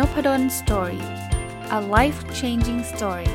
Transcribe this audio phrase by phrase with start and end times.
[0.00, 1.04] Nopadol Story
[1.78, 3.32] a life changing story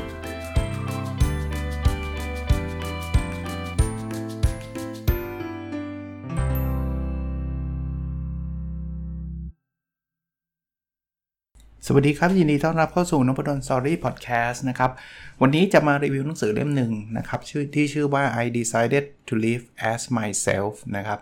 [11.86, 14.90] สวัสดีครับ ยินดีต้อนรับเข้าสู่นพดล Story Podcast นะครับ
[15.42, 21.20] วันนี้จะมารีวิวหนังสือเล่มหนึ่งนะครับชื่อที่ชื่อว่า I decided to live as myself นะครับ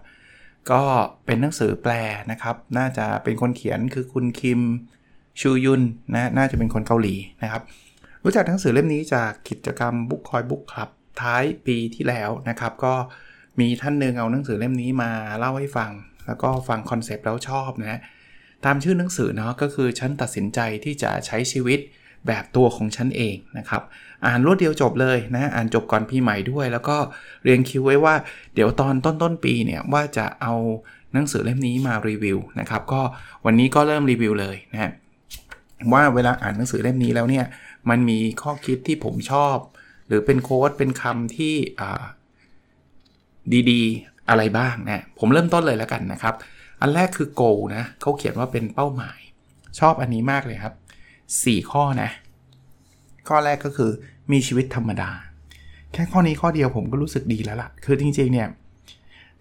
[0.71, 0.83] ก็
[1.27, 1.93] เป็นหนังสือแปล
[2.31, 4.63] นะครับ น่าจะเป็นคนเขียนคือคุณคิม
[5.41, 5.83] ชูยุน
[6.15, 7.63] นะน่าจะเป็นคนเกาหลีนะครับ
[8.25, 10.89] รู้จักหนังสือเล่มนี้จากกิจกรรม book คอย book club
[11.21, 12.95] ท้ายปีที่แล้วนะครับ ก็
[13.61, 15.91] มีท่านหนึ่งเอาหนังสือเล่มนี้มาเล่าให้ฟัง
[16.27, 18.01] แล้วก็ฟัง concept แล้วชอบนะ
[18.65, 21.79] ตามชื่อหนังสือเนาะก็คือฉันตัดสินใจที่จะใช้ชีวิต
[22.27, 23.83] แบบตัวของฉันเองนะครับ
[24.27, 26.97] อ่านรวดเดียวจบเลยนะอ่านจบก่อนปีใหม่ด้วย แล้วก็
[27.43, 28.15] เรียงคิวไว้ว่า
[28.55, 30.55] เดี๋ยวตอนต้นต้นปีเนี่ยว่าจะเอา
[31.15, 33.01] หนังสือเล่มนี้มารีวิวนะครับ ก็
[33.45, 34.93] วันนี้ก็เริ่มรีวิวเลยนะ
[35.93, 37.47] ว่าเวลาอ่านหนังสือเล่มนี้แล้วเนี่ย
[37.91, 39.57] มันมีข้อคิดที่ผมชอบ
[40.07, 41.55] หรือเป็นโค้ดเป็นคำที่
[43.71, 46.35] ดีๆ อะไรบ้างนะผมเริ่มต้นเลยแล้วกันนะครับ
[46.81, 49.19] อันแรกคือ goal นะเขาเขียนว่าเป็นเป้าหมาย
[49.81, 50.75] ชอบอันนี้มากเลยครับ
[51.23, 52.11] 4 ข้อนะ
[53.29, 53.91] ข้อแรกก็คือ
[54.33, 55.11] มีชีวิตธรรมดา
[55.93, 58.49] แค่ข้อนี้ข้อเดียวผมก็รู้สึกดีแล้วละ่ะ คือจริงๆเนี่ย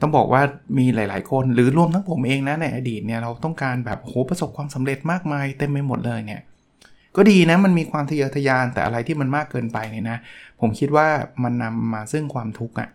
[0.04, 0.42] ต้องบอกว่า
[0.78, 6.42] มีหลาย ๆ คนหรือรวมทั้งผมเองนะในอดีตเนี่ยเราต้องการแบบโหประสบความสำเร็จมากมายเต็มไปหมดเลยเนี่ย
[7.16, 10.18] ก็ดีนะมันมีความทะเยอทะยานแต่อะไรที่มันมากเกินไปเนี่ยนะ
[10.60, 11.08] ผมคิดว่า
[11.44, 12.90] มันนำมาซึ่งความทุกข์อะ่ะ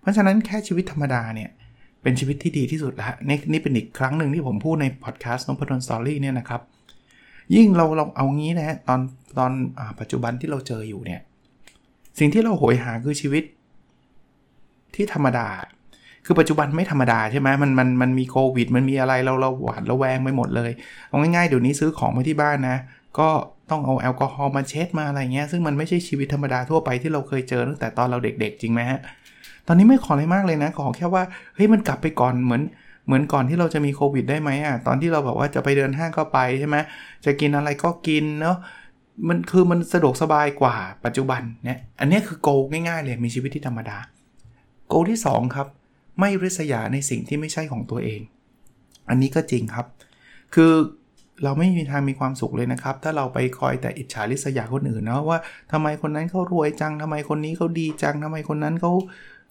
[0.00, 1.50] เพราะฉะนั้นแค่ชีวิตธรรมดาเนี่ย
[2.02, 6.60] เป็นชีวิตที่ดีที่สุดแล้วนี่นี่เป็นอีกครั้งหนึ่งที่ผมพูดในพอดแคสต์นพดลสตอรี่เนี่ยนะครับ
[7.54, 9.00] ยิ่งเราเราเอางี้นะฮะตอน
[9.38, 11.20] ตอนอปัจจุบันที่เราเจออยู่เนี่ย
[12.18, 13.44] สิ่งที่เราโหยหาคือชีวิต
[14.94, 15.46] ที่ธรรมดา
[16.26, 20.70] คือปัจจุบันไม่ธรรมดาใช่ไหมมันมันมันมีโควิด มันมีอะไรเราเราหวาดระแวงไปหมดเลย
[21.08, 22.76] เอาง่ายๆเดี๋ยวนี้ซื้อของมาที่บ้านนะ
[23.18, 23.28] ก็
[23.70, 29.00] ต้องเอาแอลกอฮอล์มาเช็ดมาอะไรเงี้ยซึ่งมันไม่ใช่ชีวิตธรรมดาทั่วไปที่เราเคยเจอตั้งแต่ตอนเราเด็ก ๆ จริงไหมฮะ
[29.66, 31.22] ตอนนี้ไม่ขออะไรมากเลยนะขอแค่ว่า
[31.54, 32.62] เฮ้ยมันกลับไปก่อนเหมือน
[33.06, 36.76] เหมือนก่อนที่เราจะมีโควิดได้ไหมอะตอนที่เราแบอกว่าจะไปเดินห้างก็ไปใช่ไหม
[37.24, 38.56] จะกินอะไรก็กินเนาะ
[39.28, 40.74] มันคือมันสะดวกสบายกว่า
[41.04, 43.96] ปัจจุบันเนี่ยอันนี้คือโกง่ายๆเลยมีชีวิตที่ธรรมดา
[44.88, 45.66] โกที่ 2 ครับ
[46.20, 48.20] ไม่ริษยาในสิ่งที่ไม่ใช่ของตัวเอง
[49.08, 49.86] อันนี้ก็จริงครับ
[50.54, 50.72] คือ
[51.44, 55.38] เราไม่มีทางมีความสุขเลยนะครับ ถ้าเราไปคอยแต่อิจฉาริษยาคนอื่นนะว่า
[55.72, 58.92] ทำไมคนนั้นเขารวยจังทำไมคนนี้เขาดีจังทำไมคนนั้นเขา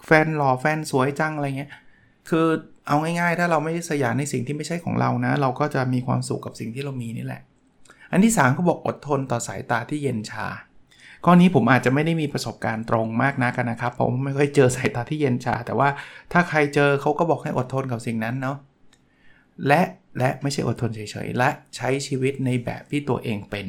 [0.05, 1.71] แฟนหล่อแฟนสวยจังอะไรเงี้ย
[2.29, 2.45] คือ
[2.87, 7.41] เอาง่ายๆ ถ้าเราไม่ริษยาในสิ่งที่ไม่ใช่ของเรานะ เราก็จะมีความสุขกับสิ่งที่เรามีนี่แหละ
[8.11, 10.47] อันที่3เขาบอกอดทนต่อสายตาที่เย็นชา
[11.27, 15.89] ข้อนี้ผมอาจจะไม่ได้มีประสบการณ์ตรงมากนักนะครับ ผมไม่ค่อยเจอสายตาที่เย็นชา แต่ว่า
[16.31, 18.57] ถ้าใครเจอเขาก็บอกให้อดทนกับสิ่งนั้นเนาะ
[19.67, 19.81] และ
[20.17, 23.65] และไม่ใช่อดทนเฉยๆและใช้ชีวิตในแบบที่ตัวเองเป็น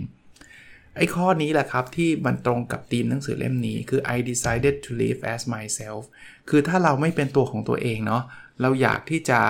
[0.97, 6.03] ไอ้ข้อนี้แหละครับ ที่มันตรงกับธีมหนังสือเล่มนี้คือ I decided to live as myself
[6.49, 8.23] คือถ้าเราไม่เป็นตัวของตัวเองเนาะ
[8.61, 9.41] เราอยากที่จะ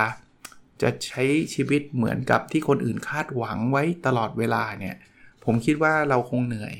[0.82, 1.22] จะใช้
[1.54, 4.96] ชีวิตเหมือนกับที่คนอื่นคาดหวังไว้ตลอดเวลาเนี่ย
[5.44, 6.74] ผมคิดว่าเราคงเหนื่อย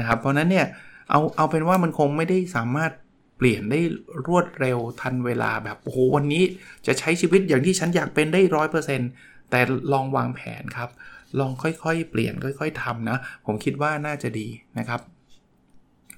[0.00, 0.66] นะครับ เพราะนั้นเนี่ย
[1.10, 2.92] เอาเอาเป็นว่ามันคงไม่ได้สามารถ
[3.36, 3.80] เปลี่ยนได้
[4.26, 6.42] รวดเร็วทันเวลาแบบโอ้โหวันนี้
[6.86, 9.10] จะใช้ชีวิตอย่างที่ฉันอยากเป็นได้ร้อยเปอร์เซ็นต์
[9.50, 9.60] แต่
[9.92, 10.90] ลองวางแผนครับ
[11.38, 14.46] ลองค่อยๆ เปลี่ยนค่อยๆทำนะ ผมคิดว่าน่าจะดี
[14.78, 15.00] นะครับ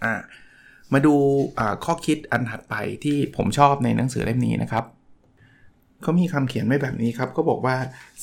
[0.04, 0.14] อ่า
[0.92, 1.14] มาดู
[1.84, 4.84] ข้อคิดอันถัดไปที่ผมชอบในหนังสือเล่มนี้นะครับ
[6.02, 7.76] เขามีคำเขียนไว้แบบนี้ครับก็บอกว่า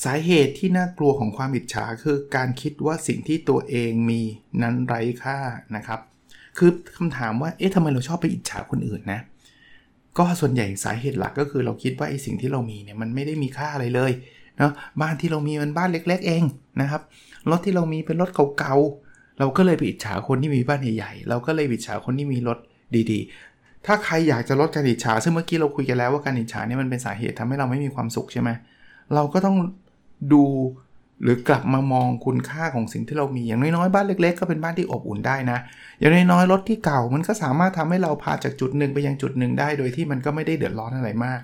[0.04, 4.20] สาเหตุที่น่ากลัวของความอิจฉาคือการคิดว่าสิ่งที่ตัวเองมี
[4.62, 5.38] นั้นไร้ค่า
[5.76, 6.00] นะครับ
[6.58, 9.20] คือคำถามว่าเอ๊ะทำไมเราชอบไปอิจฉาคนอื่นนะ
[10.18, 14.12] ก็ส่วนใหญ่สาเหตุหลักก็คือเราคิดว่าไอ้สิ่งที่เรามีเนี่ยมันไม่ได้มีค่าอะไรเลย
[14.58, 16.42] เนาะบ้านที่เรามีมันบ้านเล็ก ๆ เอง
[16.80, 17.02] นะครับ
[17.50, 22.58] รถที่เรามีเป็นรถเก่าๆเราก็เลยไปอิจฉาคนที่มีบ้านใหญ่ๆเราก็เลยอิจฉาคนที่มีรถ
[23.10, 23.49] ดีๆ
[23.86, 28.50] ถ้าใครอยากจะลดการอิจฉา ซึ่งเมื่อกี้เราคุยกันแล้วว่าการอิจฉาเนี่ยมันเป็นสาเหตุทำให้เราไม่มีความสุขใช่ไหม
[29.14, 29.56] เราก็ต้อง
[30.32, 30.44] ดู
[31.22, 35.58] หรือกลับมามองคุณค่าของสิ่งที่เรามีอย่างน้อยๆบ้านเล็ก ๆ ก็เป็นบ้านที่อบอุ่นได้นะ
[35.98, 41.40] อย่างน้อยๆรถที่เก่ามันก็สามารถทำให้เราพาจากจุดหนึ่งไปยังจุดหนึ่งได้ โดยที่มันก็ไม่ได้เดือดร้อนอะไรมาก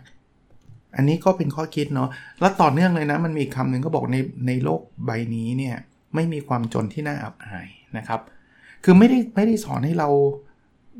[0.96, 2.08] อันนี้ก็เป็นข้อคิดเนาะ
[2.40, 5.76] แล้วต่อเนื่องเลยนะมันมีคำหนึ่งก็บอกในในโลกใบนี้เนี่ย
[6.14, 8.20] ไม่มีความจนที่น่าอับอายนะครับ
[8.84, 10.08] คือไม่ได้ไม่ได้สอนให้เรา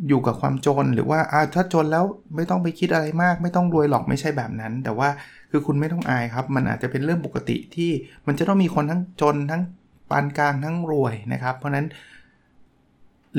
[0.09, 1.21] อยู่กับความจนหรือว่า
[1.55, 2.05] ถ้าจนแล้ว
[2.37, 5.09] ไม่ต้องไปคิดอะไรมาก ไม่ต้องรวยหรอกไม่ใช่แบบนั้น แต่ว่า
[5.51, 7.91] คือคุณไม่ต้องอายครับ มันอาจจะเป็นเรื่องปกติที่
[8.27, 9.63] มันจะต้องมีคนทั้งจนทั้ง
[10.11, 11.87] ปานกลางทั้งรวยนะครับ เพราะนั้น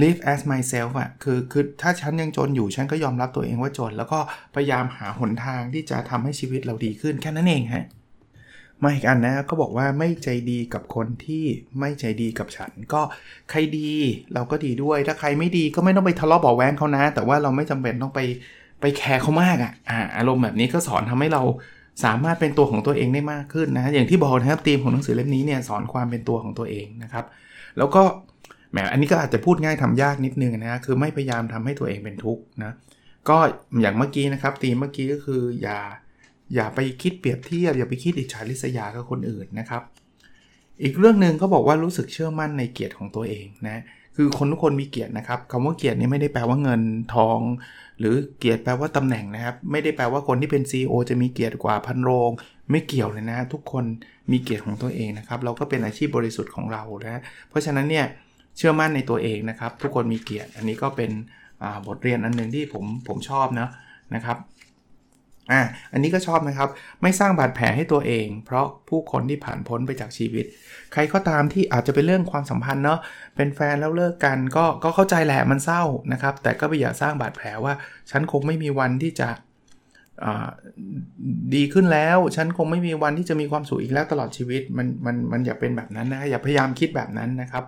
[0.01, 4.19] live as myself อะคือคือถ้าฉันยังจนอยู่ฉันก็ยอมรับตัวเองว่าจน แล้วก็
[4.55, 7.85] พยายามหาหนทางที่จะทำให้ชีวิตเราดีขึ้นแค่นั้นเองฮะ
[8.83, 11.43] มาอีกอันนะก็บอกว่าไม่ใจดีกับคนที่
[11.79, 13.01] ไม่ใจดีกับฉัน ก็
[13.49, 13.89] ใครดี
[14.33, 18.21] เราก็ดีด้วย ถ้าใครไม่ดีก็ไม่ต้องไปทะเลาะเบาแวงเขานะ แต่ว่าเราไม่จำเป็นต้องไป
[18.81, 21.43] ไปแคร์เขามากอะอะอารมณ์แบบนี้ก็สอนทำให้เรา
[22.03, 27.25] สามารถเป็นตัวของตัวเองได้มากขึ้นนะอย่างที่บอกนะครับธีมของหนังสือเล่มนี้เนี่ยสอนความเป็นตัวของตัวเองนะครับ
[27.77, 28.03] แล้วก็
[28.71, 32.71] แหมอันนี้ก็อาจจะพูดง่ายทำยากนิดนึงนะคือไม่พยายามทำให้ตัวเองเป็นทุกข์นะ
[33.29, 33.37] ก็
[33.81, 35.79] อย่างเมื่อกี้นะครับธีมเมื่อกี้ก็คืออย่า
[36.55, 39.83] อย่าไปคิดเปรียบเทียบ อย่าไปคิดอิจฉาริษยากับคนอื่นนะครับ
[40.83, 43.83] อีกเรื่องหนึ่งเขาบอกว่ารู้สึกเชื่อมั่นในเกียรติของตัวเองนะ
[44.15, 46.81] คือคนทุกคนมีเกียรตินะครับคำว่าเกียรตินี่ไม่ได้แปลว่าเงิน
[47.15, 47.39] ทอง
[47.99, 52.31] หรือเกียรติแปลว่าตำแหน่งนะครับ ไม่ได้แปลว่าคนที่เป็น CEO จะมีเกียรติกว่าพันโรง
[52.71, 53.85] ไม่เกี่ยวเลยนะ ทุกคน
[54.31, 58.05] มีเกียรติของตัวเองนะครับ เราก็เป็นอาชีพบริสุทธิ์ของเรานะเพราะฉะนั้นเนี่ย
[58.57, 61.11] เชื่อมั่นในตัวเองนะครับ ทุกคนมีเกียรติ อันนี้ก็เป็น
[61.87, 63.67] บทเรียนอันหนึ่งที่ผมผมชอบนะ
[64.15, 64.37] นะครับ
[65.51, 65.61] อ่า
[65.93, 66.69] อันนี้ก็ชอบนะครับ
[67.01, 70.45] ไม่สร้างบาดแผลให้ตัวเอง เพราะผู้คนที่ผ่านพ้นไปจากชีวิต
[70.93, 72.99] ใครก็ตามที่อาจจะเป็นเรื่องความสัมพันธ์เนาะ
[73.35, 75.83] เป็นแฟนแล้วเลิกกันก็ก็เข้าใจแหละมันเศร้า
[76.13, 77.73] นะครับ แต่ก็ไม่อยาสร้างบาดแผลว่า
[78.11, 79.29] ฉันคงไม่มีวันที่จะ
[81.55, 87.63] ดีขึ้นแล้ว ฉันคงไม่มีวันที่จะมีความสุขอีกแล้วตลอดชีวิต มันมันมันอย่าเป็นแบบนั้นนะอย่าพยายามคิดแบบนั้นนะครับ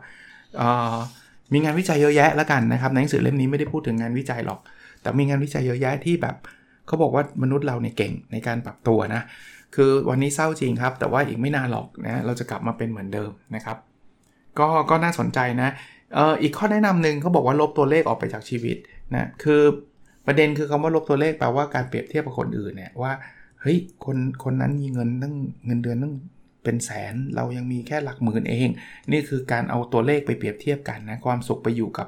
[1.53, 4.59] มีงานวิจัยเยอะแยะแล้วกันนะครับในหนังสือเล่มนี้ไม่ได้พูดถึงงานวิจัยหรอก
[5.01, 6.35] แต่มีงานวิจัยเยอะแยะที่แบบ
[6.89, 9.21] เขาบอกว่ามนุษย์เราเนี่ยเก่งในการปรับตัวนะ
[9.75, 13.77] คือวันนี้เศร้าจริงครับ แต่ว่าอีกไม่นานหรอกนะเราจะกลับมาเป็นเหมือนเดิมนะครับ
[14.59, 15.69] ก็ก็น่าสนใจนะ
[16.15, 18.77] เอ่ออีกข้อแนะนำหนึ่งเขาบอกว่าลบตัวเลขออกไปจากชีวิต
[19.15, 19.61] นะคือ
[20.27, 23.11] ประเด็นคือคำว่าลบตัวเลขแปลว่าการเปรียบเทียบกับคนอื่นเนี่ยว่า
[23.61, 25.33] เฮ้ยคนคนนั้นมีเงินตั้ง
[25.65, 26.13] เงินเดือนตั้ง
[26.63, 28.69] เป็นแสนเรายังมีแค่หลักหมื่นเอง
[29.11, 32.07] นี่คือการเอาตัวเลขไปเปรียบเทียบกันนะความสุขไปอยู่กับ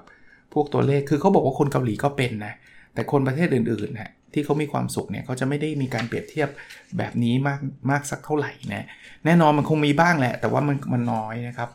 [0.53, 2.53] พวกตัวเลขคือเขาบอกว่าคนเกาหลีก็เป็นนะ
[2.93, 6.49] แต่คนประเทศอื่นๆนะ ที่เขามีความสุขเนี่ยเขาจะไม่ได้มีการเปรียบเทียบ
[6.97, 7.59] แบบนี้มาก
[7.91, 8.85] มากสักเท่าไหร่นะ
[9.25, 11.69] แน่นอนมันคงมีบ้างแหละ แต่ว่ามันมันน้อยนะครับ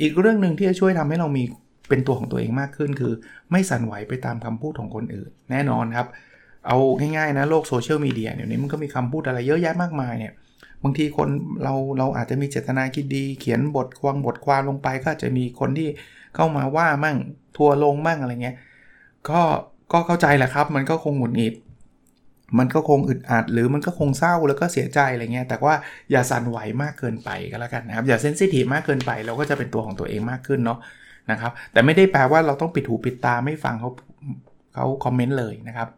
[0.00, 1.44] อีกเรื่องหนึ่งที่จะช่วยทำให้เรามี
[1.88, 3.12] เป็นตัวของตัวเองมากขึ้น คือ
[3.50, 6.08] ไม่สั่นไหวไปตามคำพูดของคนอื่น แน่นอนครับ
[6.66, 6.76] เอา
[7.16, 10.32] ง่ายๆนะโลกโซเชียลมีเดียเดี๋ยวนี้มันก็มีคำพูดอะไรเยอะแยะมากมายเนี่ย
[10.82, 11.28] บางทีคน
[11.62, 15.88] เราเราอาจจะมีเจตนาคิดดี เขียนบทความบทความลงไป ก็จะมีคนที่
[16.34, 17.16] เข้ามาว่ามั่ง
[17.56, 18.56] ทัวลงมั่งอะไรเงี้ย
[19.30, 19.40] ก็
[19.92, 21.54] ก็เข้าใจแหละครับ มันก็คงหงุดหงิด
[22.58, 25.74] มันก็คงอึดอัด หรือมันก็คงเศร้าแล้วก็เสียใจอะไรเงี้ย แต่ว่า
[26.10, 30.78] อย่าสั่นไหวมากเกินไปก็แล้วกันนะครับ อย่าเซนซิทีฟมากเกินไป เราก็จะเป็นตัวของตัวเองมากขึ้นเนาะ
[31.30, 33.90] นะครับ แต่ไม่ได้แปลว่าเราต้องปิดหูปิดตาไม่ฟังเขา
[34.74, 35.88] เขาคอมเมนต์เลยนะครับ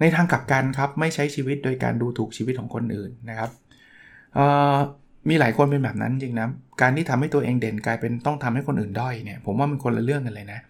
[0.00, 3.50] ในทางกลับกันครับไม่ใช้ชีวิตโดยการดูถูกชีวิตของคนอื่นนะครับ
[5.28, 6.48] มีหลายคนเป็นแบบนั้นจริงนะ
[6.80, 10.60] การที่ทำให้ตัวเองเด่นกลายเป็นต้องทำให้คนอื่นด้อยเนี่ย ผมว่ามันคนละเรื่องกันเลยนะ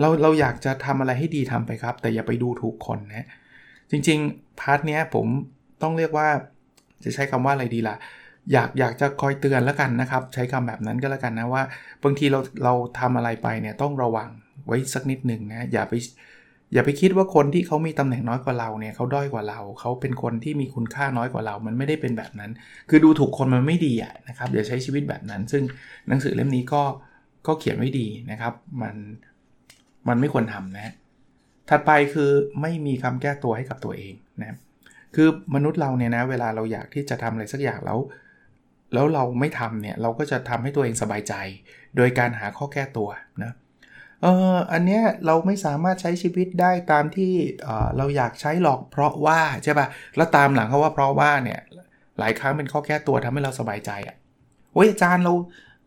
[0.00, 3.26] เราเราอยากจะทำอะไรให้ดีทำไปครับ แต่อย่าไปดูถูกคนนะ
[3.90, 5.26] จริงๆ พาร์ทเนี้ยผม
[5.82, 6.28] ต้องเรียกว่า
[7.04, 7.96] จะใช้คำว่าอะไรดีละ่ะ
[8.52, 11.62] อยากอยากจะคอยเตือนแล้วกันนะครับ ใช้คำแบบนั้นก็แล้วกันนะว่า
[12.04, 14.28] บางทีเราเราทำอะไรไปเนี่ยต้องระวัง
[14.66, 15.94] ไว้สักนิดหนึ่งนะ อย่าไป
[16.74, 22.50] อย่าไปคิดว่าคนที่เขามีตำแหน่งน้อยกว่าเราเนี่ยเขาด้อยกว่าเรา เขาเป็นคนที่มีคุณค่าน้อยกว่าเรา มันไม่ได้เป็นแบบนั้น
[22.88, 25.62] คือดูถูกคนมันไม่ดีอะนะครับอย่าใช้ชีวิตแบบนั้น ซึ่ง
[26.08, 26.82] หนังสือเล่มนี้ก็
[27.46, 28.96] ก็เขียนไว้ดีนะครับ มัน
[30.08, 30.94] มันไม่ควรทำนะ
[31.68, 34.56] ถัดไปคือไม่มีคำแก้ตัวให้กับตัวเองนะ
[35.14, 37.98] คือมนุษย์เราเนี่ยนะ เวลาเราอยากที่จะทำอะไรสักอย่างแล้ว
[38.94, 41.34] แล้วเราไม่ทำเนี่ย เราก็จะทำให้ตัวเองสบายใจ
[41.96, 43.08] โดยการหาข้อแก้ตัว
[43.42, 43.52] นะ
[44.22, 51.60] เอออันเนี้ยเราไม่สามารถใช้ชีวิตได้ตามที่เเราอยากใช้หรอกเพราะว่าใช่ปะ่ะแล้วตามหลังเขาว่าเพราะว่าเนี่ย
[52.18, 54.16] หลายครั้งเป็นข้อแก้ตัวทำให้เราสบายใจอะ่ะ
[54.74, 55.32] โอ้ยอาจารย์เรา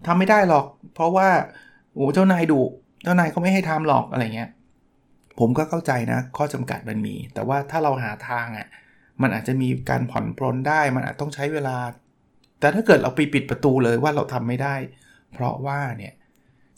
[0.07, 1.27] ทำไม่ได้หรอก เพราะว่า
[1.93, 2.61] โอ้เจ้านายดุ
[3.03, 4.49] เจ้านายเขาไม่ให้ทำหรอกอะไรเงี้ย
[5.39, 8.67] ผมก็เข้าใจนะ ข้อจำกัดมันมี แต่ว่าถ้าเราหาทางอะ่ะ
[9.21, 11.77] มันอาจจะมีการผ่อนปลนได้ มันอาจต้องใช้เวลา
[12.59, 14.75] แต่ถ้าเกิดเราไปปิดประตูเลยว่าเราทำไม่ได้
[15.33, 16.13] เพราะว่าเนี่ย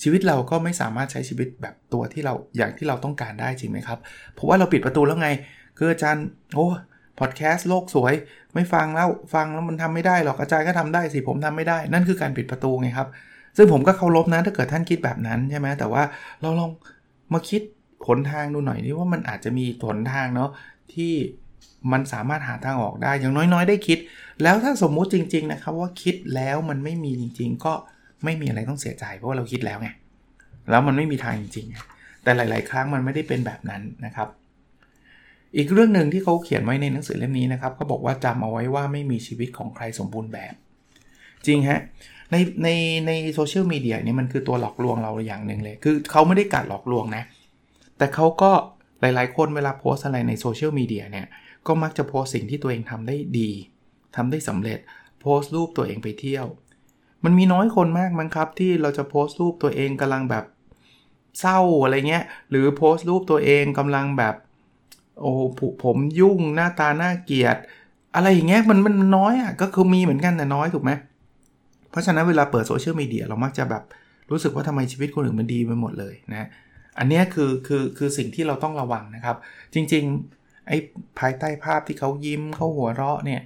[0.02, 4.00] ชีวิตเราก็ไม่สามารถใช้ชีวิตแบบตัวที่เราอย่างที่เราต้องการได้จริงไหมครับ
[4.34, 5.30] เพราะว่าเราปิดประตูแล้วไง
[5.78, 6.26] คืออาจารย์
[6.56, 6.68] โอ้
[7.20, 8.14] พอดแคสต์โลกสวย
[8.54, 13.08] ไม่ฟังแล้วฟังแล้วมันทำไม่ได้หรอกอาจารย์ก็ทำได้สิผมทำไม่ได้ นั่นคือการปิดประตูไงครับ
[13.58, 16.04] ซึ่งผมก็เคารพนะถ้าเกิดท่านคิดแบบนั้นใช่ไหมแต่ว่า
[16.42, 16.72] เราลอง
[17.34, 17.62] มาคิด
[18.06, 20.50] ผลทางดูหน่อยนี่ว่ามันอาจจะมีผลทางเนาะ
[20.94, 21.14] ที่
[21.92, 24.00] มันสามารถหาทางออกได้อย่างน้อยๆ ได้คิด
[24.44, 27.74] แล้วถ้าสมมุติจริง ๆ นะครับ ว่าคิดแล้วมันไม่มีจริง ๆ ก็
[28.24, 29.90] ไม่มีอะไรต้องเสียใจ เพราะว่าเราคิดแล้วไง
[30.70, 34.28] แล้วมันไม่มีทางจริงๆแต่หลาย ๆ ครั้งมันไม่ได้เป็นแบบนั้นนะครับ
[35.58, 40.54] อีกเรื่องหนึ่งที่เขาเขียนไว้ในหนังสือเล่มนี้นะครับเขาบอกว่าจำเอาไว้ว่าไม่มีชีวิตของใครสมบูรณ์แบบ
[41.46, 41.80] จริงฮะ
[42.34, 42.70] ในใน
[43.08, 47.24] ในโซเชียลมีเดียนี่มันคือตัวหลอกลวงเราอย่างหนึ่งเลย คือเขาไม่ได้กะหลอกลวงนะ
[47.98, 48.52] แต่เขาก็
[49.02, 51.28] หลายๆ คนเวลาโพสต์อะไรในโซเชียลมีเดียเนี่ย
[51.68, 53.50] ก็มักจะโพสต์สิ่งที่ตัวเองทำได้ดี
[54.16, 54.80] ทำได้สำเร็จ
[55.22, 56.46] โพสต์รูปตัวเองไปเที่ยว
[57.24, 60.46] มันมีน้อยคนมากมั้งครับ ที่เราจะโพสต์รูปตัวเองกำลังแบบ
[61.40, 64.36] เศร้าอะไรเงี้ย หรือโพสต์รูปตัวเองกำลังแบบ
[65.22, 65.34] โอ้
[65.84, 67.58] ผมยุ่งหน้าตาน่าเกลียด
[68.16, 73.84] อะไรอย่างเงี้ยมันมันน้อยอะ่ะก็คือมีเหมือนกันแต่น้อยถูกไหมเพราะฉะนั้นเวลาเปิดโซเชียลมีเดียเรามักจะแบบ
[74.32, 76.48] รู้สึกว่าทำไมชีวิตคนอื่นมันดีไปหมดเลยนะ
[77.00, 79.38] อันนี้คือคือคือสิ่งที่เราต้องระวังนะครับ
[79.74, 80.78] จริงๆไอ้
[81.20, 83.42] ภายใต้ภาพที่เขายิ้มเขาหัวเราะเนี่ย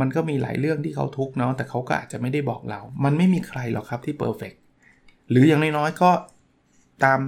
[0.00, 4.52] มันก็มีหลายเรื่องที่เขาทุกข์เนาะแต่เขาก็อาจจะไม่ได้บอกเรา มันไม่มีใครหรอกครับที่ perfect
[5.30, 6.10] หรืออย่างน้อยๆก็
[7.04, 7.20] ตาม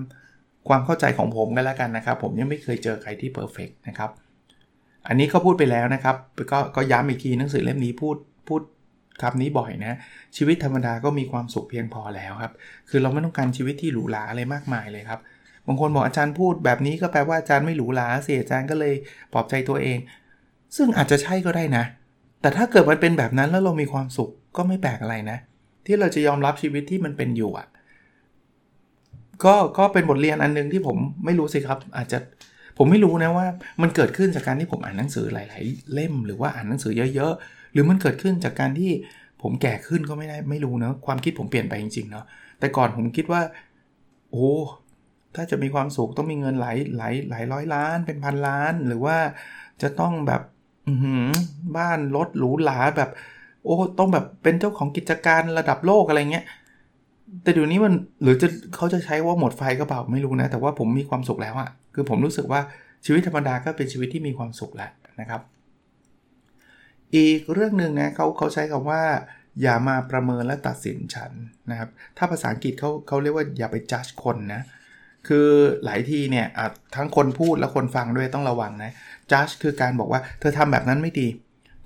[0.69, 4.11] ความเข้าใจของผมก็แล้วกันนะครับ ผมยังไม่เคยเจอใครที่ perfect นะครับ
[5.07, 6.17] อันนี้ก็พูดไปแล้วนะครับ
[6.53, 8.17] ก็ก็ย้ำอีกทีหนังสือเล่มนี้พูด
[8.49, 8.63] พูด
[9.23, 9.95] คำนี้บ่อยนะ
[10.37, 12.53] ชีวิตธรรมดาก็มีความสุขเพียงพอแล้วครับ
[12.89, 15.21] คือเราไม่ต้องการชีวิตที่หรูหราอะไรมากมายเลยครับ
[15.67, 18.95] บางคนบอกอาจารย์พูดแบบนี้ก็แปลว่าอาจารย์ไม่หรูหราเสียอาจารย์ก็เลย
[19.33, 19.99] ปลอบใจตัวเอง
[20.77, 21.85] ซึ่งอาจจะใช่ก็ได้นะ
[22.41, 25.39] แต่ถ้าเกิดมันเป็นแบบนั้นแล้วเรามีความสุขก็ไม่แปลกอะไรนะ
[25.87, 27.69] ที่เราจะยอมรับชีวิตที่มันเป็นอยู่อะ
[29.45, 32.19] ก็ก็เป็นบทเรียนอันนึงที่ผมไม่รู้สิครับ อาจจะ
[32.79, 33.47] ผมไม่รู้นะว่า
[33.83, 38.91] มันเกิดขึ้นจากการที่ผมอ่านหนังสือหลาย ๆ เล่มหรือว่าอ่านหนังสือเยอะ ๆ หรือมันเกิดขึ้นจากการที่
[39.43, 42.25] ผมแก่ขึ้นก็ไม่ได้ไม่รู้นะความคิดผมเปลี่ยนไปจริงๆเนาะ
[42.59, 43.43] แต่ก่อนผมคิดว่า
[44.31, 44.51] โอ้
[45.35, 49.17] ถ้าจะมีความสุขต้องมีเงินหลายหลายหลายร้อยล้านเป็นพันล้าน หรือว่า
[49.83, 50.43] จะต้องแบบ
[51.77, 53.11] บ้านรถหรูหราแบบ
[53.65, 56.45] โอ้ต้องแบบเป็นเจ้าของกิจการระดับโลกอะไรเงี้ย
[57.43, 62.61] แต่เดี๋ยวนี้มันหรือจะเขาจะใช้ว่าหมดไฟก็เปล่าไม่รู้นะ แต่ว่าผมมีความสุขแล้วอะคือผมรู้สึกว่า
[63.05, 65.41] ชีวิตธรรมดาก็เป็นชีวิตที่มีความสุขแล้วนะครับ
[67.17, 69.03] อีกเรื่องหนึ่งนะเขาเขาใช้คำว่า
[69.63, 71.33] อย่ามาประเมินและตัดสินฉัน
[71.71, 74.63] นะครับ ถ้าภาษาอังกฤษเขาเขาเรียกว่าอย่าไปจัดคนนะ
[75.29, 75.49] คือ
[75.85, 76.47] หลายทีเนี่ย
[76.97, 78.91] ทั้งคนพูดและคนฟังด้วยต้องระวังนะ
[79.33, 81.29] จัดคือการบอกว่าเธอทำแบบนั้นไม่ดี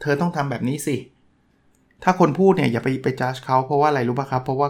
[0.00, 0.96] เธอต้องทำแบบนี้สิ
[2.02, 4.68] ถ้าคนพูดเนี่ยอย่าไปไปจัดเขาเพราะว่าอะไรรู้ป่ะครับ เพราะว่า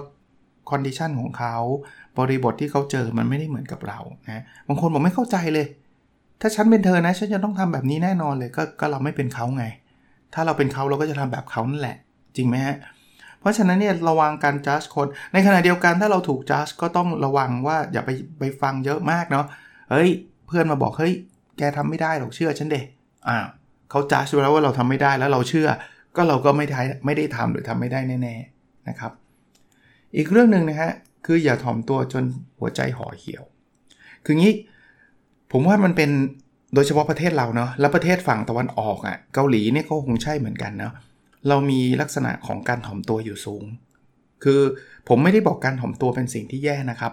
[0.70, 1.56] คอนดิชันของเขา
[2.18, 3.98] บริบทที่เขาเจอมันไม่ได้เหมือนกับเรา
[4.30, 5.66] นะบางคนบอกไม่เข้าใจเลย
[6.40, 9.64] ถ้าฉันเป็นเธอนะ ฉันจะต้องทำแบบนี้แน่นอนเลยก็ก็เราไม่เป็นเขาไง
[10.34, 11.96] ถ้าเราเป็นเขาเราก็จะทำแบบเขานั่นแหละ
[12.36, 12.76] จริงไหมฮะ
[13.40, 19.46] เพราะฉะนั้นเนี่ยระวังการจัดคน ในขณะเดียวกันถ้าเราถูกจัดก็ต้องระวังว่าอย่าไปไปฟังเยอะมากเนาะ
[19.90, 20.10] เฮ้ย
[20.46, 21.12] เพื่อนมาบอกเฮ้ย
[21.58, 22.86] แกทำไม่ได้หรอกเชื่อฉันเดะ
[23.28, 23.46] อ้าว
[23.90, 25.68] เขาจัดแล้วว่าเราทำไม่ได้แล้วเราเชื่อ
[26.16, 29.12] ก็เราก็ไม่ได้ไม่ได้ทำหรือทำไม่ได้แน่ๆนะครับ
[30.16, 30.92] อีกเรื่องหนึ่งนะฮะ
[31.26, 32.24] คืออย่าถ่อมตัวจน
[32.58, 33.44] หัวใจห่อเหี่ยว
[34.24, 34.54] คืองี้
[35.52, 36.10] ผมว่ามันเป็น
[36.74, 40.92] โดยเฉพาะประเทศเราเนาะแล้วประเทศฝั่งตะวันออกอะ่ะเกาหลีเนี่ยก็คงใช่เหมือนกันเนาะ
[41.48, 43.64] เรามีลักษณะของการถ่อมตัวอยู่สูง
[44.44, 44.60] คือ
[45.08, 47.12] ผมไม่ได้บอกการถ่อมตัวเป็นสิ่งที่แย่นะครับ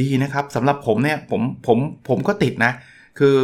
[0.00, 1.78] ดีนะครับสำหรับผมเนี่ยผมผม
[2.08, 2.72] ผมก็คิดนะ
[3.18, 3.36] คือ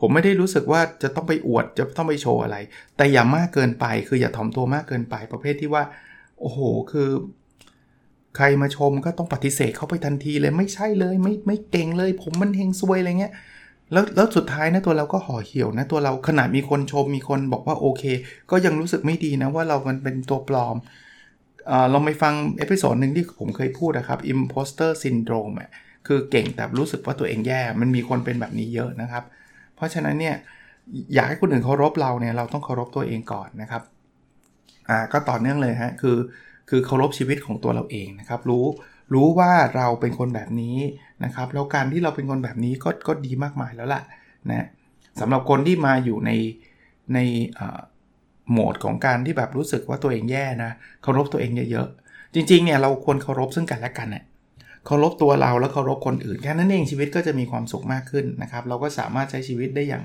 [0.00, 2.56] ผมไม่ได้รู้สึกว่าจะต้องไปอวดจะต้องไปโชว์อะไร
[2.96, 5.82] แต่อย่ามากเกินไปคืออย่าถ่อมตัวมากเกินไป ประเภทที่ว่า
[6.40, 6.58] โอ้โห
[6.92, 7.08] คือ
[8.36, 13.34] ใครมาชมก็ต้องปฏิเสธเขาไปทันทีเลยไม่ใช่เลย ไม่ไม่เก่งเลย ผมมันเฮงซวยอะไรเงี้ย
[13.92, 18.02] แล้วแล้วสุดท้ายนะตัวเราก็ห่อเหี่ยวนะตัวเราขนาดมีคนชมมีคนบอกว่าโอเค
[18.50, 20.76] ก็ยังรู้สึกไม่ดีนะว่าเรามันเป็นตัวปลอม
[21.70, 25.54] อะลองไปฟัง episode หนึ่งที่ผมเคยพูดนะครับ imposter syndrome
[26.06, 29.24] คือเก่งแต่รู้สึกว่าตัวเองแย่ มันมีคนเป็นแบบนี้เยอะนะครับ
[29.76, 30.36] เพราะฉะนั้นเนี่ย
[31.14, 33.82] อยากให้คนอื่นเคารพเราเนี่ยเราต้องเคารพตัวเองก่อนนะครับ
[34.88, 36.16] อ่าก็ต่อเนื่องเลยฮะคือ
[36.70, 38.66] คือเคารพชีวิตของตัวเราเองนะครับ รู้
[39.14, 40.76] รู้ว่าเราเป็นคนแบบนี้
[41.24, 44.02] นะครับแล้วการที่เราเป็นคนแบบนี้ก็ก็ดีมากมายแล้วล่ะ
[44.50, 44.66] นะ
[45.20, 46.30] สำหรับคนที่มาอยู่ใน
[47.14, 47.18] ใน
[48.50, 50.70] โหมดของการที่แบบรู้สึกว่าตัวเองแย่นะ
[51.02, 54.24] เคารพตัวเองเยอะๆจริงๆเนี่ยเราควรเคารพซึ่งกันและกันเนะ่ย
[54.86, 60.04] เคารพตัวเราแล้วเคารพคนอื่นแค่นั้นเองชีวิตก็จะมีความสุขมากขึ้นนะครับ เราก็สามารถใช้ชีวิตได้อย่าง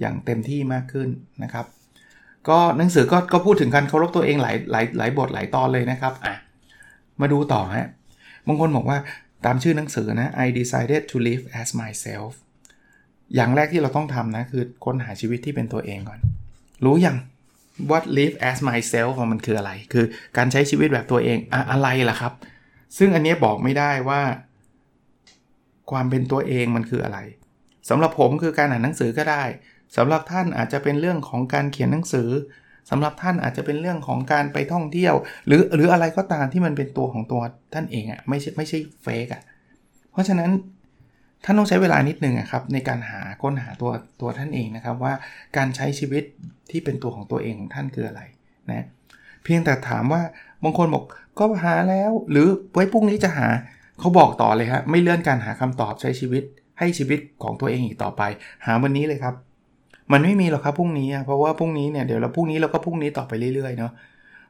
[0.00, 1.08] อย่างเต็มที่มากขึ้น
[1.42, 1.66] นะครับ
[2.48, 6.34] ก็หนังสือก็ก็พูดถึงการเคารพตัวเองหลายหลายหลายบทหลายตอนเลยนะครับอะ
[7.20, 7.88] มาดูต่อฮะ
[8.46, 8.98] บางคนบอกว่า
[9.44, 12.32] ตามชื่อหนังสือนะ I decided to live as myself
[13.34, 16.20] อย่างแรกที่เราต้องทำนะ คือค้นหาชีวิตที่เป็นตัวเองก่อน
[16.84, 17.16] รู้ยัง
[17.90, 20.04] what live as myself มันคืออะไร คือ
[20.36, 22.32] การใช้ชีวิตแบบตัวเองอะอะไรล่ะครับ
[22.98, 24.22] ซึ่งอันนี้บอกไม่ได้ว่า
[25.90, 27.18] ความเป็นตัวเองมันคืออะไร
[27.88, 29.44] สำหรับผมคือการอ่านหนังสือก็ได้
[29.96, 32.28] สำหรับท่านอาจจะเป็นเรื่องของการเขียนหนังสือ
[32.90, 35.14] สำหรับท่านอาจจะเป็นเรื่องของการไปท่องเที่ยว
[35.46, 37.40] หรือหรืออะไรก็ตามที่มันเป็นตัวของตัว
[37.74, 39.42] ท่านเองอะ่ะไม่ใช่ไม่ใช่เฟกอะ่ะ
[40.12, 40.50] เพราะฉะนั้น
[41.44, 43.90] ท่านต้องใช้เวลานิดนึงครับในการหาค้นหาตัว
[44.20, 45.14] ตัวท่านเองนะครับว่า
[45.56, 46.24] การใช้ชีวิต
[46.70, 48.22] ที่เป็นตัวของตัวเองของท่านคืออะไร
[48.70, 48.86] นะ
[49.44, 50.22] เพียงแต่ถามว่า
[50.62, 51.04] บางคนบอก
[51.38, 53.48] ก็หาแล้วหรือไว้พรุ่งนี้จะหา
[54.00, 56.44] เขาบอกต่อเลยฮะไม่เลื่อนการหาคำตอบใช้ชีวิต
[56.78, 58.22] ให้ชีวิตของตัวเองอีกต่อไป
[58.66, 59.34] หาวันนี้เลยครับ
[60.12, 63.92] มันไม่มีหรอกครับพรุ่งนี้เพราะว่าพรุ่งนี้เนี่ยเดี๋ยวเราพรุ่งนี้เราก็พรุ่งนี้ต่อไปเรื่อยๆเนาะ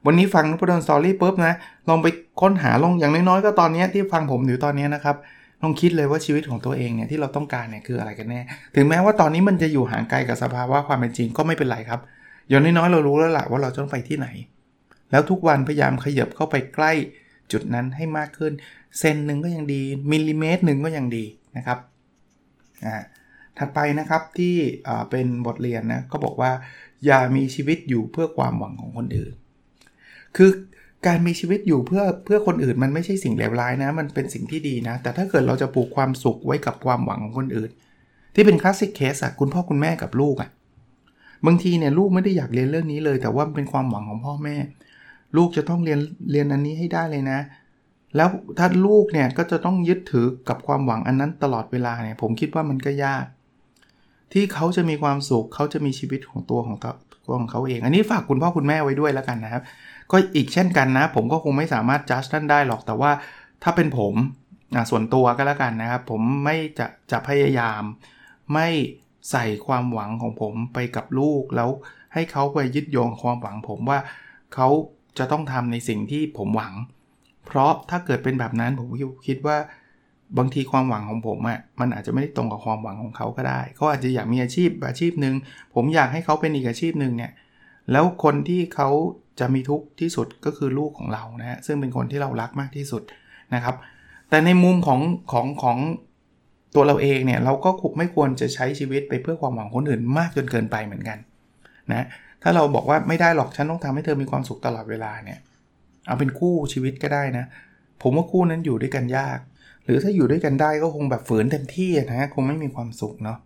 [0.06, 1.54] วันนี้ฟังนพดลสตอรี่ปุ๊บนะ
[1.88, 2.06] ลองไป
[2.40, 5.16] ค้นหาลงอย่างน้อยๆก็ตอนนี้ที่ฟังผมอยู่ตอนนี้นะครับ
[5.62, 8.40] ลองคิดเลยว่าชีวิตของตัวเองเนี่ยที่เราต้องการเนี่ยคืออะไรกันแน่
[8.74, 12.00] ถึงแม้ว่าตอนนี้มันจะอยู่ห่างไกลกับสภาวะความเป็นจริงก็ไม่เป็นไรครับ
[12.48, 14.28] อย่างน้อยๆเรารู้แล้วแหละว่าเราจะต้องไปที่ไหน
[15.10, 16.92] แล้วทุกวันพยายามขยับเข้าไปใกล้
[17.52, 18.52] จุดนั้นให้มากขึ้น
[18.98, 21.24] เซนหนึ่งก็ยังดี มิลลิเมตรหนึ่งก็ยังดี
[21.56, 21.78] นะครับ
[22.86, 22.96] อ่า
[23.58, 24.54] ถัดไปนะครับที่
[25.10, 26.52] เป็นบทเรียนนะก็บอกว่า
[27.06, 29.32] อย่ามีชีวิตอยู่เพื่อความหวังของคนอื่น
[30.36, 30.50] คือ
[31.06, 37.70] การมีชีวิตอยู่เพื่อเพื่อคนอื่นมันไม่ใช่สิ่งเลวร้ายนะ มันเป็นสิ่งที่ดีนะ แต่ถ้าเกิดเราจะปลูกความสุขไว้กับความหวังของคนอื่น
[38.34, 40.50] ที่เป็นคลาสสิกเคสอะคุณพ่อคุณแม่กับลูกอะ
[41.46, 44.56] บางทีเนี่ยลูกไม่ได้อยากเรียนเรื่องนี้เลย แต่ว่าเป็นความหวังของพ่อแม่
[45.36, 47.40] ลูกจะต้องเรียนเรียนอันนี้ให้ได้เลยนะ
[48.16, 53.24] แล้วถ้าลูกเนี่ยก็จะต้องยึดถือกับความหวังอันนั้นตลอดเวลาเนี่ยผมคิดว่ามันก็ยาก
[54.38, 56.76] ที่เขาจะมีความสุขเขาจะมีชีวิตของตัวของ
[57.26, 59.62] ตัวของเขาเอง อันนี้ฝากคุณพ่อคุณแม่ไว้ด้วยแล้วกันนะครับ
[60.10, 63.10] ก็อีกเช่นกันนะ ผมก็คงไม่สามารถจัดท่านได้หรอกแต่ว่า
[63.62, 64.14] ถ้าเป็นผม
[64.90, 67.82] ส่วนตัวก็แล้วกันนะครับ ผมไม่จะจะพยายาม
[68.54, 68.68] ไม่
[69.30, 71.70] ใส่ความหวังของผมไปกับลูกแล้ว
[72.14, 73.98] ให้เขาไปยึดโยงความหวังผมว่า
[74.54, 74.68] เขา
[75.18, 76.74] จะต้องทำในสิ่งที่ผมหวัง
[77.46, 78.88] เพราะถ้าเกิดเป็นแบบนั้นผม
[79.26, 79.56] คิดว่า
[80.38, 85.34] บางทีความหวังของผมอะ่ะมันอาจจะไม่ได้ตรงกับความหวังของเขาก็ได้เขาอาจจะอยากมีอาชีพอาชีพหนึ่ง
[85.74, 87.32] ผมอยากให้เขาเป็นอีกอาชีพหนึ่งเนี่ย
[87.92, 88.88] แล้วคนที่เขา
[89.40, 93.02] จะมีทุกข์ที่สุดก็คือลูกของเรานะฮะซึ่งเป็นคนที่เรารักมากที่สุด
[93.54, 93.76] นะครับ
[94.30, 95.00] แต่ในมุมของ
[95.32, 95.78] ของของ
[96.74, 101.18] ตัวเราเองเนี่ยเราก็ไม่ควรจะใช้ชีวิตไปเพื่อความหวังคนอื่นมากจนเกินไปเหมือนกัน
[101.90, 102.06] นะ
[102.42, 105.38] ถ้าเราบอกว่าไม่ได้หรอกฉันต้องทำให้เธอมีความสุขตลอดเวลาเนี่ย
[106.06, 107.44] เอาเป็นคู่ชีวิตก็ได้นะ
[108.02, 109.38] ผมว่าคู่นั้นอยู่ด้วยกันยาก
[109.86, 113.38] หรือถ้าอยู่ด้วยกันได้ก็คงแบบฝืนเต็มที่นะคงไม่มีความสุขเนาะ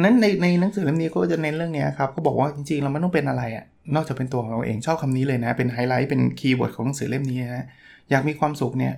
[0.00, 7.66] นั้นในในหนังสือเล่มนี้ก็จะเน้นเรื่องนี้ครับก็บอกว่าจริงๆเราไม่ต้องเป็นอะไรอะ่ะนอกจากเป็นตัวของเราเองชอบคำนี้เลยนะ เป็นไฮไลท์เป็น keyword ของหนังสือเล่มนี้นะ
[8.10, 8.94] อยากมีความสุขเนี่ย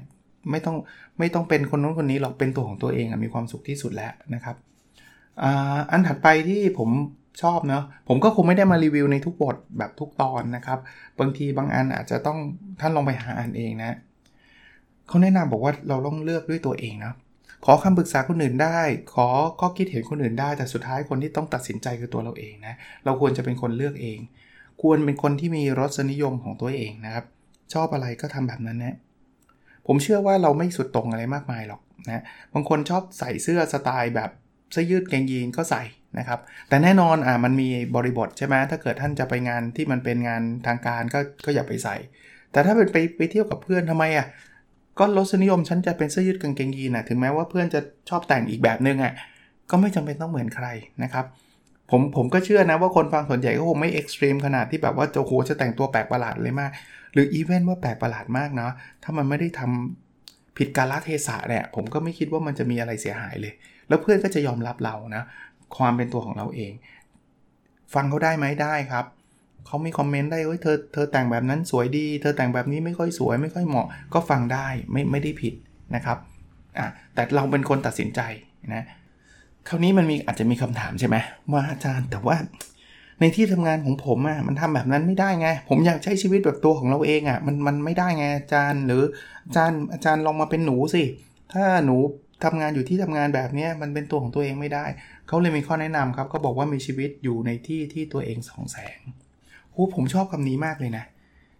[0.50, 0.76] ไม่ต้อง
[1.18, 4.56] ไม่ต้องเป็นคนนู้นคนนี้หรอกเป็นตัวของตัวเองอะมีความสุขที่สุดแล้วนะครับ
[5.90, 6.90] อันถัดไปที่ผม
[7.42, 10.78] ชอบเนาะผมก็คงไม่ได้มารีวิวในทุกบทแบบทุกตอนนะครับ
[11.20, 12.38] บางทีบางอันอาจจะต้อง
[12.80, 13.96] ท่านลองไปหาอ่านเองนะ
[15.10, 17.14] เขาแนะนำบอกว่าเราต้องเลือกด้วยตัวเองนะ
[17.64, 18.78] ขอคำปรึกษาคนอื่นได้
[19.14, 19.26] ขอ
[19.60, 24.18] ข้อคิดเห็นคนอื่นได้ แต่สุดท้ายคนที่ต้องตัดสินใจคือตัวเราเองนะ เราควรจะเป็นคนเลือกเอง
[24.82, 27.24] ควรเป็นคนที่มีรสนิยมของตัวเองนะครับ
[27.74, 28.96] ชอบอะไรก็ทำแบบนั้นนะ
[29.86, 32.22] ผมเชื่อว่าเราไม่สุดตรงอะไรมากมายหรอกนะ
[32.54, 34.30] บางคนชอบใส่เสื้อสไตล์แบบ
[34.72, 35.82] เสื้อยืดกางยีนก็ใส่
[36.18, 41.96] นะครับ แต่แน่นอนอ่ามันมีบริบทใช่ไหมถ้าเกิดท่านจะไปงานที่มันเป็นงานทางการก็ก็อย่าไปใส่
[42.52, 44.26] แต่ถ้าเป็นไปไปเที่ยวกับเพื่อนทำไมอะ
[44.98, 49.12] ก็รสนิยมฉันจะเป็นเสื้อยืดกางเกงยีนนะถึงแม้ว่าเพื่อนจะชอบแต่งอีกแบบนึงอะ
[49.70, 50.66] ก็ไม่จำเป็นต้องเหมือนใคร
[51.02, 51.24] นะครับ
[51.90, 56.70] ผมผมก็เชื่อนะว่าคนฟังส่วนใหญ่ก็คงไม่ extreme ขนาดที่แบบว่าจะโหจะแต่งตัวแปลกประหลาดเลยมาก
[57.12, 58.72] หรืออีเวนต์ว่าแปลกประหลาดมากเนาะ
[59.02, 63.52] ถ้ามันไม่ได้ทำผิดกาลเทศะเนี่ยผมก็ไม่คิดว่ามันจะมีอะไรเสียหายเลย
[63.88, 65.22] แล้วเพื่อนก็จะยอมรับเรานะ
[65.76, 66.72] ความเป็นตัวของเราเอง
[67.94, 69.04] ฟังเขาได้ไหมได้ครับ
[69.66, 75.54] เขามี comment ได้เฮ้ยเธอเธอแต่งแบบนั้นสวยดี เธอแต่งแบบนี้ไม่ค่อยสวยไม่ค่อยเหมาะ ก็ฟังได้ไม่ไม่ได้ผิด
[75.94, 76.18] นะครับ
[76.78, 78.20] อะแต่เราเป็นคนตัดสินใจ
[78.74, 78.84] นะ
[79.68, 81.16] คราวนี้มันมีอาจจะมีคำถามใช่ไหม
[81.52, 82.36] ว่าอาจารย์แต่ว่า
[83.20, 89.02] ในที่ทำงานของผมอะ่ะมันทำแบบนั้นไม่ได้ไง ผมอยากใช้ชีวิตแบบตัวของเราเองอะ่ะมันมันไม่ได้ไงอาจารย์ หรือ
[89.44, 91.02] อาจารย์อาจารย์ลองมาเป็นหนูสิ
[91.52, 91.96] ถ้าหนู
[92.44, 94.84] ทำงานอยู่ที่ทำงานแบบนี้มันเป็นตัวของตัวเองไม่ได้
[95.26, 98.98] เขาเลยมีข้อแนะนำครับเขาบอกว่ามีชีวิตอยู่ในที่ที่ตัวเองส่องแสง
[99.80, 101.04] อ้ผมชอบคำนี้มากเลยนะ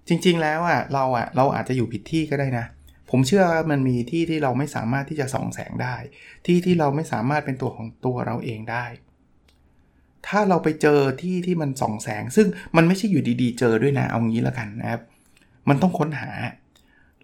[0.08, 2.66] จริงๆแล้วอะเราอะเราอาจจะอยู่ผิดที่ก็ได้นะ
[3.10, 5.94] ผมเชื่อว่ามันมีที่ที่เราไม่สามารถที่จะส่องแสงได้
[6.46, 8.84] ที่ที่เราไม่สามารถเป็นตัวของตัวเราเองได้
[10.26, 15.00] ถ้าเราไปเจอที่ที่มันส่องแสง ซึ่งมันไม่ใช่อยู่ดีๆ เจอด้วยนะเอางี้แล้วกันนะครับ
[15.68, 16.30] มันต้องค้นหา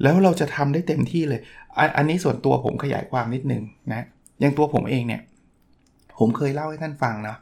[0.03, 1.41] แล้วเราจะทำได้เต็มที่เลย
[1.97, 4.07] อันนี้ส่วนตัวผมขยายความนิดนึงนะ
[4.41, 5.23] อย่างตัวผมเองเนี่ย
[6.19, 7.37] ผมเคยเล่าให้ท่านฟังนะ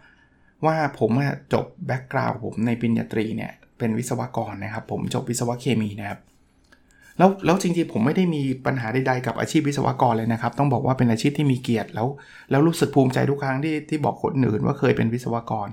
[0.67, 1.11] ว่าผม
[1.53, 6.21] จบแบ็กกราวด์ผมในปริญญาตรีเนี่ยเป็นวิศวกรนะครับ ผมจบวิศวเคมีนะครับ
[7.19, 12.09] แล้วแล้วจริงๆผมไม่ได้มีปัญหาใดๆกับอาชีพวิศวกรเลยนะครับ ต้องบอกว่าเป็นอาชีพที่มีเกียรติแล้ว
[12.51, 15.69] แล้วรู้สึกภูมิใจทุกครั้งที่ที่บอกคนอื่นว่าเคยเป็นวิศวกร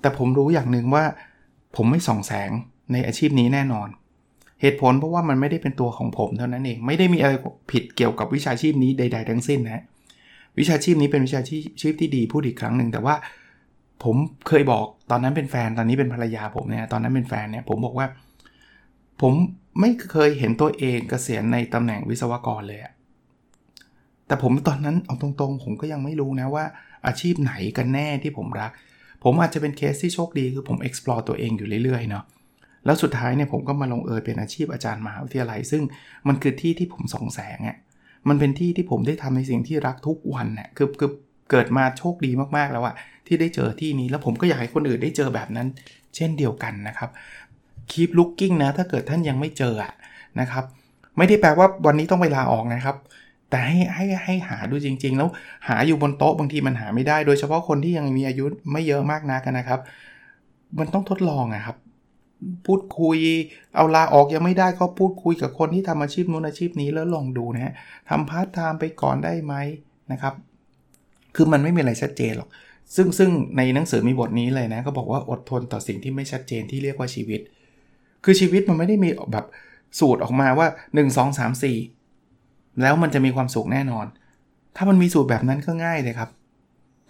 [0.00, 1.04] แต่ผมรู้อย่างหนึ่งว่า
[1.76, 2.50] ผมไม่ส่องแสง
[2.92, 3.88] ในอาชีพนี้แน่นอน
[4.60, 7.32] เหตุผลเพราะว่ามันไม่ได้เป็นตัวของผมเท่านั้นเองไม่ได้มีอะไร
[7.70, 9.82] ผิดเกี่ยวกับวิชาชีพนี้ใด ๆ ทั้งสิ้นนะ
[10.58, 11.40] วิชาชีพนี้เป็นวิชา
[11.80, 13.14] ชีพที่ดีพูดอีกครั้งหนึ่งแต่ว่า
[14.04, 14.16] ผม
[14.48, 18.06] เคยบอกตอนนั้นเป็นแฟนตอนนี้เป็นภรรยาผมเนี่ยตอนนั้นเป็นแฟนเนี่ยผมบอกว่า
[19.20, 19.32] ผม
[19.80, 22.92] ไม่เคยเห็นตัวเองเกษียณในตำแหน่งวิศวกรเลยอะ
[24.26, 26.64] แต่ผมตอนนั้นเอาตรงๆ ผมก็ยังไม่รู้นะว่า
[27.06, 28.72] อาชีพไหนกันแน่ที่ผมรัก
[29.24, 32.24] ผมอาจจะเป็นเคสที่โชคดีคือผม explore ตัวเองอยู่เรื่อยๆเนาะ
[32.84, 35.82] แล้วสุดท้ายเนี่ยผมก็มาลงเอยเป็นอาชีพอาจารย์มหาวิทยาลัย ซึ่ง
[36.28, 37.76] มันคือที่ที่ผมส่องแสงอะ่ะ
[38.28, 41.10] มันเป็นที่ที่ผมได้ทำในสิ่งที่รักทุกวันเน่ยคือคือ
[41.50, 42.94] เกิดมาโชคดีมากๆแล้วอะ
[43.26, 45.68] ที่ได้เจอที่นี้ แล้วผมก็อยากให้คนอื่นได้เจอแบบนั้น
[46.16, 47.10] เช่นเดียวกันนะครับ
[47.92, 49.74] keep looking นะ ถ้าเกิดท่านยังไม่เจอ
[50.40, 50.64] นะครับ
[51.18, 52.96] ไม่ได้แปลว่าวันนี้ต้องเวลาออกนะครับ
[53.50, 55.28] แต่ให้ให้ให้หาดูจริง ๆ แล้ว
[55.68, 59.80] หาอยู่บนโต๊ะบางทีมันหาไม่ได้ โดยเฉพาะคนที่ยังมีอายุไม่เยอะมากนักนะครับ
[60.78, 61.76] มันต้องทดลองอะครับ
[62.66, 63.18] พูดคุย
[63.76, 67.74] เอาลาออกยังไม่ได้ก็พูดคุยกับคนที่ทำอาชีพนู้นอาชีพนี้แล้วลองดูนะฮะ
[68.08, 69.54] ทำพาร์ทไทม์ไปก่อนได้ไหม
[70.12, 70.34] นะครับ
[71.36, 72.48] คือมันไม่มีอะไรชัดเจนหรอก
[72.96, 77.40] ซึ่งซึ่งในหนังสือมีบทนี้เลยนะก็บอกว่าอดทนต่อสิ่งที่ไม่ชัดเจนที่เรียกว่าชีวิต
[78.24, 79.44] คือชีวิตมันไม่ได้มีแบบ
[80.00, 81.62] สูตรออกมาว่า 1 2 3
[82.12, 84.06] 4 แล้วมันจะมีความสุขแน่นอน
[84.76, 86.30] ถ้ามันมีสูตรแบบนั้นก็ง่ายเลยครับ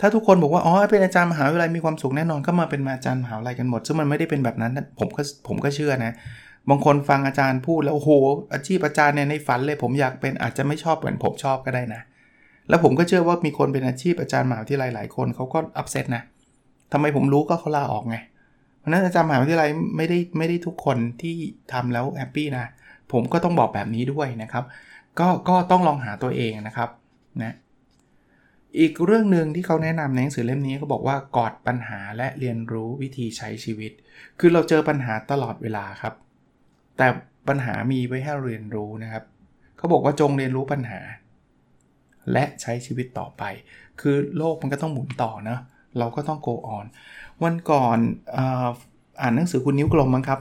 [0.00, 6.12] ถ้าทุกคนบอกว่าอ๋อเป็นอาจารย์มหาวิทยาลัยมีความสุขแน่นอน ก็มาเป็นอาจารย์มหาวิทยาลัยกันหมด ซึ่งมันไม่ได้เป็นแบบนั้นผมก็ผมก็เชื่อนะ
[6.68, 8.11] บางคนฟังอาจารย์พูดแล้วโอ้โห
[8.52, 12.02] อาชีพอาจารย์เนี่ยในฝันเลยผมอยากเป็นอาจจะไม่ชอบเหมือนผมชอบก็ได้นะ
[12.68, 16.22] แล้วผมก็เชื่อว่ามีคนเป็นอาชีพอาจารย์มหาวิทยาลัยหลายคนเขาก็อับเซตนะ
[16.92, 18.16] ทำไมผมรู้ก็เขาลาออกไง
[18.79, 21.37] เพราะนั้นอาจารย์มหาวิทยาลัยไม่ได้ไม่ได้ทุกคนที่
[21.72, 22.64] ทำแล้วแฮปปี้นะ
[23.12, 24.64] ผมก็ต้องบอกแบบนี้ด้วยนะครับ
[25.20, 26.88] ก็ก็ต้องลองหาตัวเองนะครับ
[27.42, 27.55] นะ
[28.79, 33.92] อีกเรื่องหนึ่งที่เขาแนะนำในหนังสือเล่มนี้เขาบอกว่ากอดปัญหาและเรียนรู้วิธีใช้ชีวิต
[34.38, 36.14] คือเราเจอปัญหาตลอดเวลาครับ
[36.96, 37.07] แต่
[37.48, 39.25] ปัญหามีไว้ให้เรียนรู้นะครับ
[39.77, 41.01] เขาบอกว่าจงเรียนรู้ปัญหา
[42.32, 43.42] และใช้ชีวิตต่อไป
[44.00, 45.58] คือโลกมันก็ต้องหมุนต่อนะ
[45.98, 46.87] เราก็ต้อง go on
[47.44, 47.98] วันก่อน
[49.20, 50.40] อ่านหนังสือคุณนิ้วกลมมั้งครับ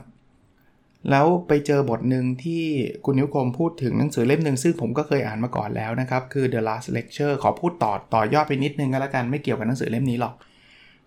[1.10, 2.64] แล้วไปเจอบทหนึ่งที่
[3.06, 10.36] คุณนิ้วกรมพูดถึงหนังสือเล่มหนึ่งซึ่งผมก็เคยอ่านมาก่อนแล้วนะครับ คือ The Last Lecture ขอพูดต่อต่อยอดไปนิดนึงก็แล้วกันไม่เกี่ยวกับหนังสือเล่มนี้หรอก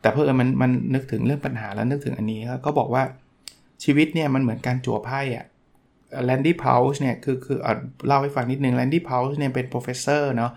[0.00, 3.02] แต่เพื่อมันมันนึกถึงเรื่องปัญหาแล้วนึกถึงอันนี้ก็บอกว่า
[3.84, 5.44] ชีวิตเนี่ยมันเหมือนการจั่วไพ่อะ
[6.27, 7.59] แลนดี้พาวส์เนี่ยคือคือ
[8.07, 10.53] เล่าให้ฟังนิดนึงแลนดี้พาวส์เนี่ยเป็น professor เนาะ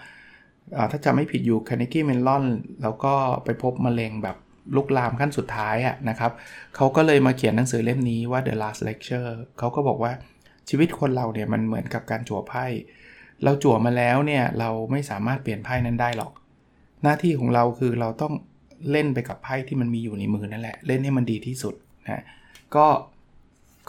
[0.92, 2.44] ถ้าจำไม่ผิดอยู่ค a r n e g i e Mellon
[2.82, 3.14] แล้วก็
[3.46, 4.38] ไปพบมะเร็งแบบ
[4.76, 6.32] ลุกลามขั้นสุดท้ายอะนะครับ
[6.76, 10.12] เขาก็เลยมาเขียนหนังสือเล่มนี้ว่า The Last Lecture เขาก็บอกว่า
[10.70, 12.66] ชีวิตคนเราเนี่ยมันเหมือนกับการจั่วไพ่
[13.44, 16.32] เราจั่วมาแล้วเนี่ยเราไม่สามารถเปลี่ยนไพ่นั้นได้หรอก
[17.04, 18.34] หน้าที่ของเราคือเราต้อง
[18.92, 22.24] เล่นไปกับไพ่ที่มันมีอยู่ในมือนั่นแหละ เล่นให้มันดีที่สุดนะ
[22.76, 22.86] ก็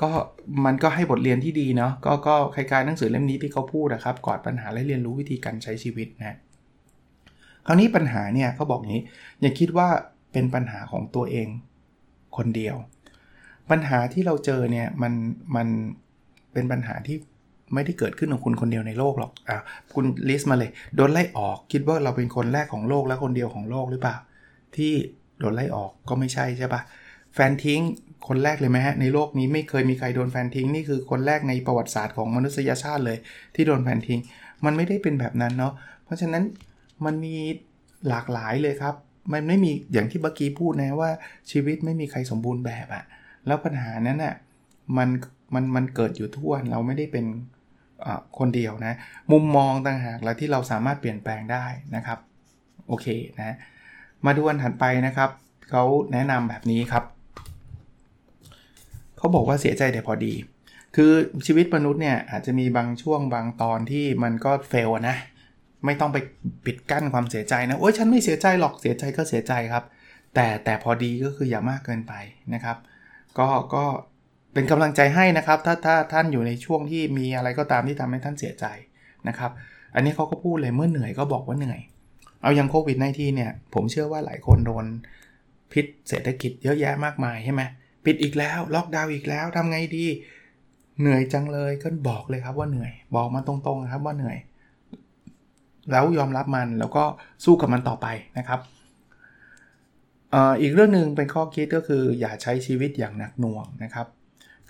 [0.02, 0.11] ก็
[0.64, 6.37] มันก็ให้บทเรียนที่ดีเนาะก็ก็คล้ายๆหนังสือเล่มนี้ที่เขาพูดนะครับกอดปัญหาและเรียนรู้วิธีการใช้ชีวิตนะ
[7.66, 9.02] คราวนี้ปัญหาเนี่ยเขาบอกงี้
[9.40, 9.88] อย่าคิดว่า
[10.32, 11.48] เป็นปัญหาของตัวเอง
[12.37, 12.76] คนเดียว
[13.70, 15.12] ปัญหาที่เราเจอเนี่ยมัน
[15.56, 15.68] มัน
[16.52, 17.16] เป็นปัญหาที่
[17.74, 19.58] ไม่ได้เกิดขึ้นของคุณคนเดียวในโลกหรอกอะ
[19.94, 24.16] คุณลิสต์มาเลยโดนไล่ออกคิดว่าเราเป็นคนแรกของโลกและคนเดียวของโลกหรือเปล่า
[24.76, 24.92] ที่
[25.38, 26.80] โดนไล่ออกก็ไม่ใช่ใช่ปะ
[27.34, 27.80] แฟนทิ้ง
[28.28, 33.18] คนแรกเลยไหมฮะในโลกนี้ไม่เคยมีใครโดนแฟนทิ้งนี่คือคนแรกในประวัติศาสตร์ของมนุษยชาติเลย
[33.54, 34.20] ที่โดนแฟนทิ้ง
[34.64, 35.72] มันไม่ได้เป็นแบบนั้นเนาะ
[36.04, 36.42] เพราะฉะนั้น
[37.04, 37.36] มันมี
[38.08, 38.94] หลากหลายเลยครับ
[39.32, 41.10] มันไม่มีอย่างที่เมื่อกี้พูดนะว่า
[41.50, 43.04] ชีวิตไม่มีใครสมบูรณ์แบบอะ
[43.46, 44.34] แล้วปัญหานั้นอะ
[44.96, 45.08] มัน
[45.54, 47.26] มันมันเกิดอยู่ทุกวันเราไม่ได้เป็น
[48.38, 48.94] คนเดียวนะ
[49.32, 51.64] มุมมองต่างหากแล้วที่เราสามารถเปลี่ยนแปลงได้
[51.96, 52.18] นะครับ
[52.88, 53.06] โอเค
[53.38, 53.56] นะ
[54.26, 55.30] มาดูอันถัดไปนะครับ
[55.70, 57.04] เขาแนะนำแบบนี้ครับ
[59.18, 60.35] เขาบอกว่าเสียใจแต่พอดี
[60.96, 61.12] คือ
[61.46, 65.16] ชีวิตมนุษย์เนี่ยอาจจะมีบางช่วงบางตอนที่มันก็เฟลนะ
[65.85, 66.18] ไม่ต้องไป
[66.66, 69.85] ปิดกั้นความเสียใจนะ โอ้ยฉันไม่เสียใจหรอก เสียใจก็เสียใจครับ
[70.35, 72.12] แต่แต่พอดีก็คืออย่ามากเกินไป
[72.54, 72.76] นะครับ
[73.38, 73.85] ก็ก็
[74.52, 78.66] เป็นกำลังใจให้นะครับ ถ้าถ้าท่านอยู่ในช่วงที่มีอะไรก็ตามที่ทำให้ท่านเสียใจ
[79.28, 79.50] นะครับ
[79.94, 81.81] อันนี้เขาก็พูดเลยเมื่อเหนื่อยก็บอกว่าเหนื่อย
[82.42, 84.85] เอาอย่างโควิด -19 เนี่ย ผมเชื่อว่าหลายคนโดน
[85.72, 87.62] พิษเศรษฐกิจเยอะแยะมากมายใช่ไหม
[88.04, 90.06] ปิดอีกแล้วล็อกดาวน์อีกแล้วทำไงดี
[91.00, 94.38] เหนื่อยจังเลยก็บอกเลยครับว่าเหนื่อย บอกมาตรงๆครับว่าเหนื่อย
[95.90, 97.04] แล้วยอมรับมันแล้วก็
[97.44, 98.06] สู้กับมันต่อไป
[98.38, 98.61] นะครับ
[100.61, 104.06] อีกเรื่องหนึ่งเป็นข้อคิดก็คืออย่าใช้ชีวิตอย่างหนักหน่วงนะครับ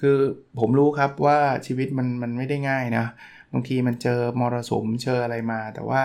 [0.00, 0.16] คือ
[0.58, 3.04] ผมรู้ครับว่าชีวิตมันมันไม่ได้ง่ายนะ
[3.52, 6.02] บางทีมันเจอมรสุมเจออะไรมา แต่ว่า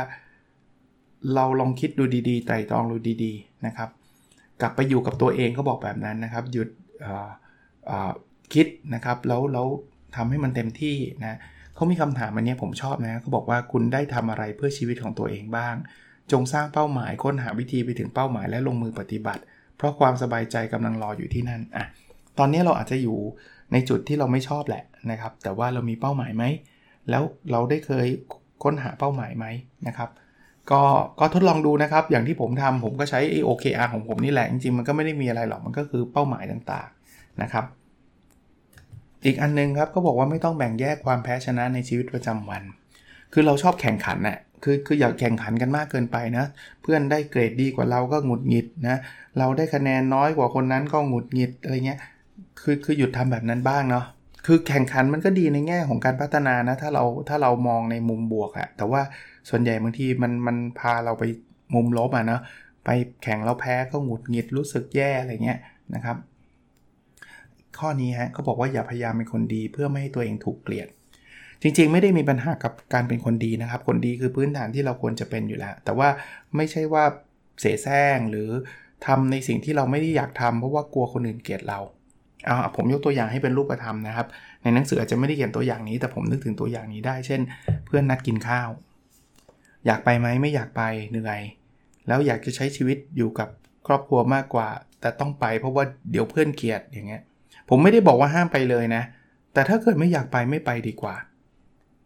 [1.36, 3.90] เราลองคิดดูดีๆไต่ตองดูดีๆนะครับ
[4.62, 6.70] กลับไปอยู่กับตัวเองก็บอกแบบนั้นนะครับ หยุด
[8.54, 9.68] คิดนะครับแล้วแล้ว
[10.16, 11.38] ทำให้มันเต็มที่นะ
[11.76, 15.76] เขามีคำถามอันนี้ผมชอบนะเขาบอกว่าคุณได้ทำอะไรเพื่อชีวิตของตัวเองบ้าง
[16.32, 19.42] จงสร้างเป้าหมายค้นหาวิธีไปถึงเป้าหมายและลงมือปฏิบัติ
[19.78, 21.86] เพราะความสบายใจกำลังรออยู่ที่นั่นอะ
[22.38, 23.18] ตอนนี้เราอาจจะอยู่
[23.72, 26.44] ในจุดที่เราไม่ชอบแหละนะครับ แต่ว่าเรามีเป้าหมายไหม
[27.10, 28.08] แล้วเราได้เคย
[28.64, 29.46] ค้นหาเป้าหมายไหม
[29.88, 30.10] นะครับ
[30.72, 30.82] ก็
[31.20, 37.66] ก็ทดลองดูนะครับ อย่างที่ผมทำผมก็ใช้ OKR ของผมนี่แหละ จริงๆ มันก็ไม่ได้มีอะไรหรอก มันก็คือเป้าหมายต่างๆนะครับ
[39.26, 42.64] อีกอันนึงครับก็บอกว่าไม่ต้องแบ่งแยกความแพ้ชนะในชีวิตประจำวัน
[43.34, 46.46] คือเราชอบแข่งขันน่ะคือคืออย่าแข่งขันกันมากเกินไปนะ
[46.82, 48.98] เพื่อนได้เกรดดีกว่าเราก็หงุดหงิดนะ
[49.38, 52.00] เราได้คะแนนน้อยกว่าคนนั้นก็หงุดหงิดอะไรเงี้ย
[52.62, 54.06] คือคือหยุดทำแบบนั้นบ้างเนาะ
[54.46, 59.02] คือแข่งขันมันก็ดีในแง่ของการพัฒนานะ ถ้าเราถ้าเรามองในมุมบวกอะแต่ว่า
[59.50, 61.24] ส่วนใหญ่บางทีมันมันพาเราไป
[61.74, 62.42] มุมลบอะเนาะ
[62.86, 62.90] ไป
[63.24, 65.60] แข่งแล้วแพ้ก็หงุดหงิดรู้สึกแย่อะไรเงี้ย
[65.96, 66.18] นะครับ
[67.80, 70.88] ข้อนี้ฮะเขาบอกว่าอย่าพยายามเป็นคนดีเพื่อไม่ให้ตัวเองถูกเกลียด
[71.62, 76.10] จริงๆ ไม่ได้มีปัญหากับการเป็นคนดีนะครับ คนดีคือพื้นฐานที่เราควรจะเป็นอยู่แล้ว แต่ว่า
[76.56, 77.04] ไม่ใช่ว่า
[77.62, 78.50] เสแสร้งหรือ
[79.06, 81.80] ทำในสิ่งที่เราไม่ได้อยากทำเพราะว่ากลัวคนอื่นเกลียดเรา
[82.46, 84.28] เอาผมยกตัวอย่างให้เป็นรูปธรรมนะครับ
[84.64, 87.42] ในหนังสืออาจจะไม่ได้เขียนตัวอย่างนี้ แต่ผมนึกถึงตัวอย่างนี้ได้ เช่น
[87.86, 88.70] เพื่อนนัดกินข้าว
[89.86, 91.42] อยากไปไหมไม่อยากไปเหนื่อย
[92.08, 93.50] แล้วอยากจะใช้ชีวิตอยู่กับ
[93.88, 94.70] ครอบครัวมากกว่า
[95.02, 97.22] แต่ต้องไปเพราะว่าเดี๋ยวเพื่อนเกลียดอย่างเงี้ย
[97.70, 99.04] ผมไม่ได้บอกว่าห้ามไปเลยนะ
[99.54, 101.16] แต่ถ้าเกิดไม่อยากไปไม่ไปดีกว่า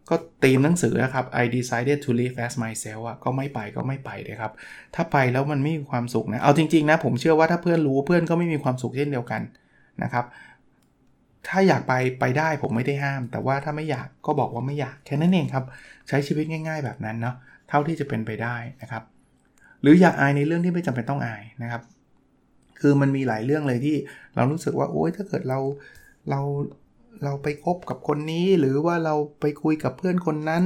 [0.09, 4.51] ก็ตีมหนังสือนะครับ I decided to live as myself อะก็ไม่ไปก็ไม่ไปเลยครับ
[4.95, 9.41] ถ้าไปแล้วมันไม่มีความสุขนะ เอาจริงๆนะ ผมเชื่อว่าถ้าเพื่อนรู้เพื่อนก็ไม่มีความสุขเช่นเดียวกัน
[10.03, 10.25] นะครับ
[11.47, 15.65] ถ้าอยากไปไปได้ผมไม่ได้ห้าม แต่ว่าถ้าไม่อยากก็บอกว่าไม่อยากแค่นั้นเองครับ
[16.07, 17.35] ใช้ชีวิตง่าย ๆ แบบนั้นเนาะ
[17.69, 19.03] เท่าที่จะเป็นไปได้นะครับ
[19.81, 21.81] หรืออย่าอายในเรื่องที่ไม่จำเป็นต้องอายนะครับ
[22.79, 23.95] คือมันมีหลายเรื่องเลยที่
[24.35, 25.59] เรารู้สึกว่าโอ๊ยถ้าเกิดเรา
[26.29, 26.41] เรา
[27.23, 30.63] เราไปคบกับคนนี้ หรือว่าเราไปคุยกับเพื่อนคนนั้น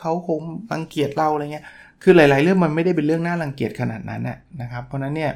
[0.00, 0.40] เขาคง
[0.72, 1.66] รังเกียจเราอะไรเงี้ย
[2.02, 4.22] คือหลาย ๆ เรื่องมันไม่ได้เป็นเรื่องน่ารังเกียจขนาดนั้น
[4.62, 5.32] นะครับ เพราะนั้นเนี่ย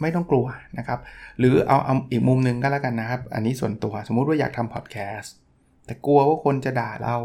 [0.00, 0.46] ไม่ต้องกลัว
[0.78, 0.98] นะครับ
[1.38, 5.34] หรือเอาเอาอีกมุมหนึ่งก็แล้วกันนะครับ อันนี้ส่วนตัวสมมุติว่าอยากทำพอดแคสต์
[5.86, 7.16] แต่กลัวว่าคนจะด่าเรา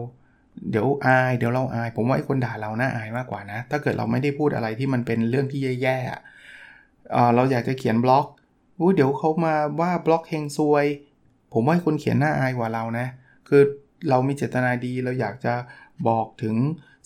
[0.70, 8.26] เดี๋ยวอายเดี๋ยวเราอาย ผมว่าไอ้คนด่าเราน่าอายมากกว่านะ ถ้าเกิดเราไม่ได้พูดอะไรที่มันเป็นเรื่องที่แย่ๆเราอยากจะเขียนบล็อก
[8.80, 10.86] อู้เดี๋ยวเขามาว่าบล็อกเฮงซวย
[11.54, 13.08] ผมว่าคนเขียนน่าอายกว่าเรานะ
[13.48, 13.62] คือ
[14.10, 15.54] เรามีเจตนาดีเราอยากจะ
[16.08, 16.56] บอกถึง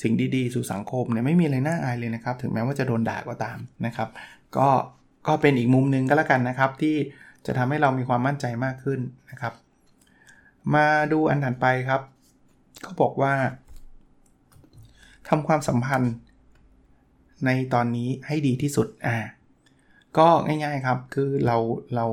[0.02, 4.10] สิ่งดีๆ สู่สังคมเนี่ยไม่มีอะไรน่าอายเลยนะครับ ถึงแม้ว่าจะโดนด่าก็ตามนะครับ
[4.58, 4.68] ก็
[5.28, 6.96] ก็เป็นอีกมุมหนึ่งก็แล้วกันนะครับ ที่
[7.46, 9.00] จะทำให้เรามีความมั่นใจมากขึ้น
[9.32, 9.54] นะครับ
[10.76, 12.02] มาดูอันถัดไปครับ
[12.86, 13.34] ก็บอกว่า
[15.30, 16.14] ทำความสัมพันธ์
[17.46, 19.18] ในตอนนี้ให้ดีที่สุดอ่า
[20.18, 21.58] ก็ง่ายๆครับคือเรา
[21.96, 22.06] เรา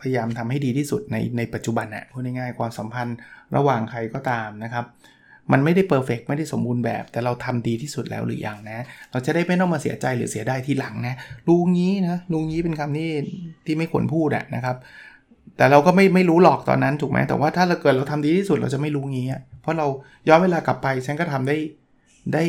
[0.00, 3.16] พยายามทำให้ดีที่สุดในในปัจจุบันอะพูดง่ายๆความสัมพันธ์
[3.56, 4.84] ระหว่างใครก็ตามนะครับ
[5.52, 11.14] มันไม่ได้เพอร์เฟกไม่ได้สมบูรณ์แบบ แต่เราทำดีที่สุดแล้วหรือยังนะ เราจะได้ไม่ต้องมาเสียใจหรือเสียได้ทีหลังนะ
[11.48, 13.10] ลุงงี้นะลุงงี้เป็นคำที่
[13.66, 14.76] ที่ไม่ควรพูดอะนะครับ
[15.56, 19.26] แต่เราก็ไม่ไม่รู้หรอกตอนนั้นถูกไหมแต่ว่าถ้าเราเกิดเราทำดีที่สุดเราจะไม่รู้งี้
[19.60, 19.86] เพราะเรา
[20.28, 21.56] ย้อนเวลากลับไปฉันก็ทำได้
[22.32, 22.44] ได้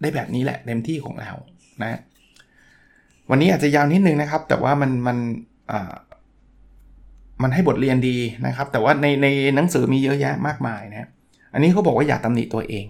[0.00, 1.32] ได้แบบนี้แหละเต็มที่ของเรา
[1.82, 2.00] นะ
[3.30, 5.16] วันนี้อาจจะยาวนิดนึงนะครับ แต่ว่ามันมัน
[5.70, 5.92] อ่า
[7.42, 11.08] มันให้บทเรียนดีนะครับ แต่ว่าในในหนังสือมีเยอะแยะมากมายนะ
[11.52, 12.84] อันนี้เขาบอกว่าอย่าตำหนิตัวเอง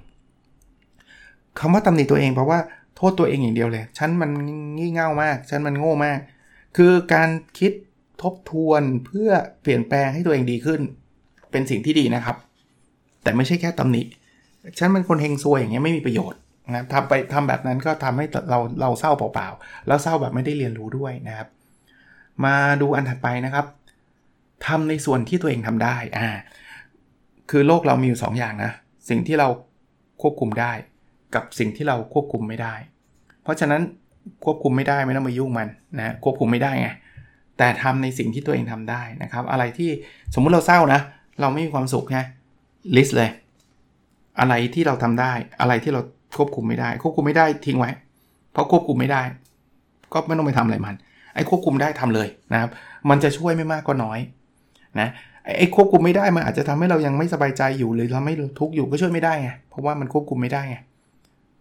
[1.58, 2.58] คำว่าตำหนิตัวเองเพราะว่า
[2.96, 4.30] โทษตัวเองอย่างเดียวเลย ฉันมัน
[4.76, 6.18] งี่เง่ามาก ฉันมันโง่มาก
[6.76, 7.72] คือการคิด
[8.22, 9.30] ทบทวนเพื่อ
[9.62, 10.80] เปลี่ยนแปลงให้ตัวเองดีขึ้น
[11.50, 12.36] เป็นสิ่งที่ดีนะครับ
[13.22, 14.02] แต่ไม่ใช่แค่ตำหนิ
[14.78, 21.48] ฉันเป็นคนเฮงซวยอย่างเงี้ยไม่มีประโยชน์นะทำไปทำแบบนั้นก็ทำให้เราเราเศร้าเปล่าๆแล้วเศร้าแบบไม่ได้เรียนรู้ด้วยนะครับ
[22.44, 23.66] มาดูอันถัดไปนะครับ
[24.66, 26.28] ทำในส่วนที่ตัวเองทำได้อ่า
[27.50, 28.72] คือโลกเรามีอยู่2ออย่างนะ
[29.08, 29.48] สิ่งที่เรา
[30.22, 30.72] ควบคุมได้
[31.34, 32.74] กับสิ่งที่เราควบคุมไม่ได้
[33.42, 33.82] เพราะฉะนั้น
[34.44, 36.88] ควบคุมไม่ได้ไม่ต้องมายุ่งมันนะควบคุมไม่ได้ไง
[37.58, 39.90] แต่ทำในสิ่งที่ตัวเองทำได้นะครับ อะไรที่
[40.34, 41.00] สมมุติเราเศร้านะ
[41.40, 42.18] เราไม่มีความสุขไง
[42.96, 43.30] ลิสต์เลย
[44.40, 46.00] อะไรที่เราทำได้ อะไรที่เรา
[46.36, 47.90] ควบคุมไม่ได้ ควบคุมไม่ได้ทิ้งไว้
[48.52, 49.22] เพราะควบคุมไม่ได้
[50.12, 50.94] ก็ไม่ต้องไปทำอะไรมัน
[51.34, 52.70] ไอ้ควบคุมได้ทำเลยนะครับ
[53.10, 54.18] มันจะช่วยไม่มากก็น้อย
[55.00, 55.08] นะ
[55.58, 60.76] ไอ้ควบคุมไม่ได้มันอาจจะทำให้เรายังไม่สบายใจอยู่หรือเราไม่ทุกข์อยู่ก็ช่วยไม่ได้ไงเพราะว่ามันควบคุมไม่ได้ไง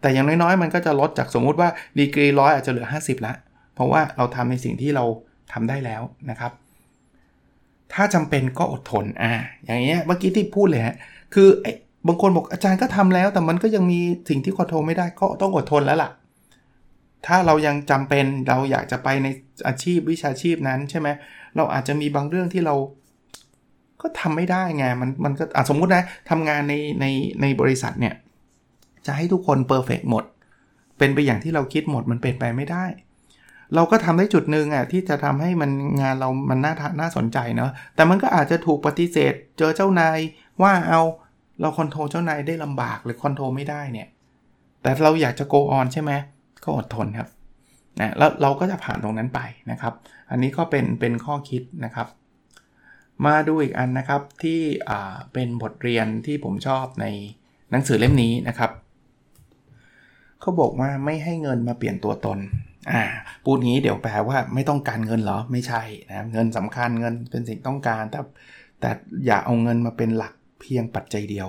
[0.02, 3.34] แต่อย่างน้อยๆ มันก็จะลดจากสมมุติว่าดีกรีร้อยอาจจะเหลือ 50ละ
[3.76, 5.06] เพราะว่าเราทำในสิ่งที่เรา
[5.52, 6.52] ทำได้แล้วนะครับ
[7.94, 9.32] ถ้าจำเป็นก็อดทนอ่า
[9.64, 10.96] อย่างเงี้ยเมื่อกี้ที่พูดเลยฮะ
[11.34, 11.72] คือไอ้
[12.08, 16.10] บางคนบอกอาจารย์ก็ทำแล้ว แต่มันก็ยังมีสิ่งที่คอนโทรลไม่ได้ก็ต้องอดทนแล้วล่ะ
[17.26, 19.28] ถ้าเรายังจำเป็นเราอยากจะไปใน
[19.68, 21.08] อาชีพวิชาชีพนั้นใช่ไหม
[21.56, 22.76] เราอาจจะมีบางเรื่องที่เรา
[24.02, 27.06] ก็ทำไม่ได้ไงมันมันก็สมมุตินะทำงานในใน
[27.42, 28.14] ในบริษัทเนี่ย
[29.06, 30.24] จะให้ทุกคน perfect หมด
[30.98, 32.86] เป็นไปอย่างที่เราคิดหมดมันเป็นไปไม่ได้
[33.76, 40.20] เราก็ทำได้จุดหนึ่งอะที่จะทำให้มันงานเรามันน่าน่าสนใจเนาะแต่มันก็อาจจะถูกปฏิเสธ เจอเจ้านาย
[40.62, 41.02] ว่าเอา
[41.62, 44.08] เรา control เจ้านายได้ลำบากหรือ control ไม่ได้เนี่ย
[44.82, 46.12] แต่เราอยากจะ go on ใช่ไหม
[46.64, 47.30] ก็อดทนครับ
[48.00, 49.40] นะแล้วเราก็จะผ่านตรงนั้นไป
[49.72, 49.94] นะครับ
[50.32, 52.08] อันนี้ก็เป็นเป็นข้อคิดนะครับ
[53.26, 54.60] มาดูอีกอันนะครับที่
[55.34, 57.06] เป็นบทเรียนที่ผมชอบใน
[57.72, 58.72] หนังสือเล่มนี้นะครับ
[60.40, 62.40] เขาบอกว่าไม่ให้เงินมาเปลี่ยนตัวตน
[62.92, 63.04] อ่า
[63.44, 68.20] พูดงี้เดี๋ยวแปลว่าไม่ต้องการเงินเหรอไม่ใช่นะเงินสำคัญเงินเป็นสิ่งต้องการ แต่
[68.80, 68.90] แต่
[69.26, 71.48] อย่าเอาเงินมาเป็นหลักเพียงปัจจัยเดียว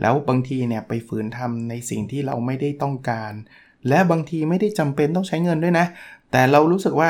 [0.00, 3.32] แล้วบางทีเนี่ยไปฝืนทำในสิ่งที่เราไม่ได้ต้องการ
[3.88, 5.86] และบางทีไม่ได้จำเป็นต้องใช้เงินด้วยนะ
[6.30, 7.08] แต่เรารู้สึกว่า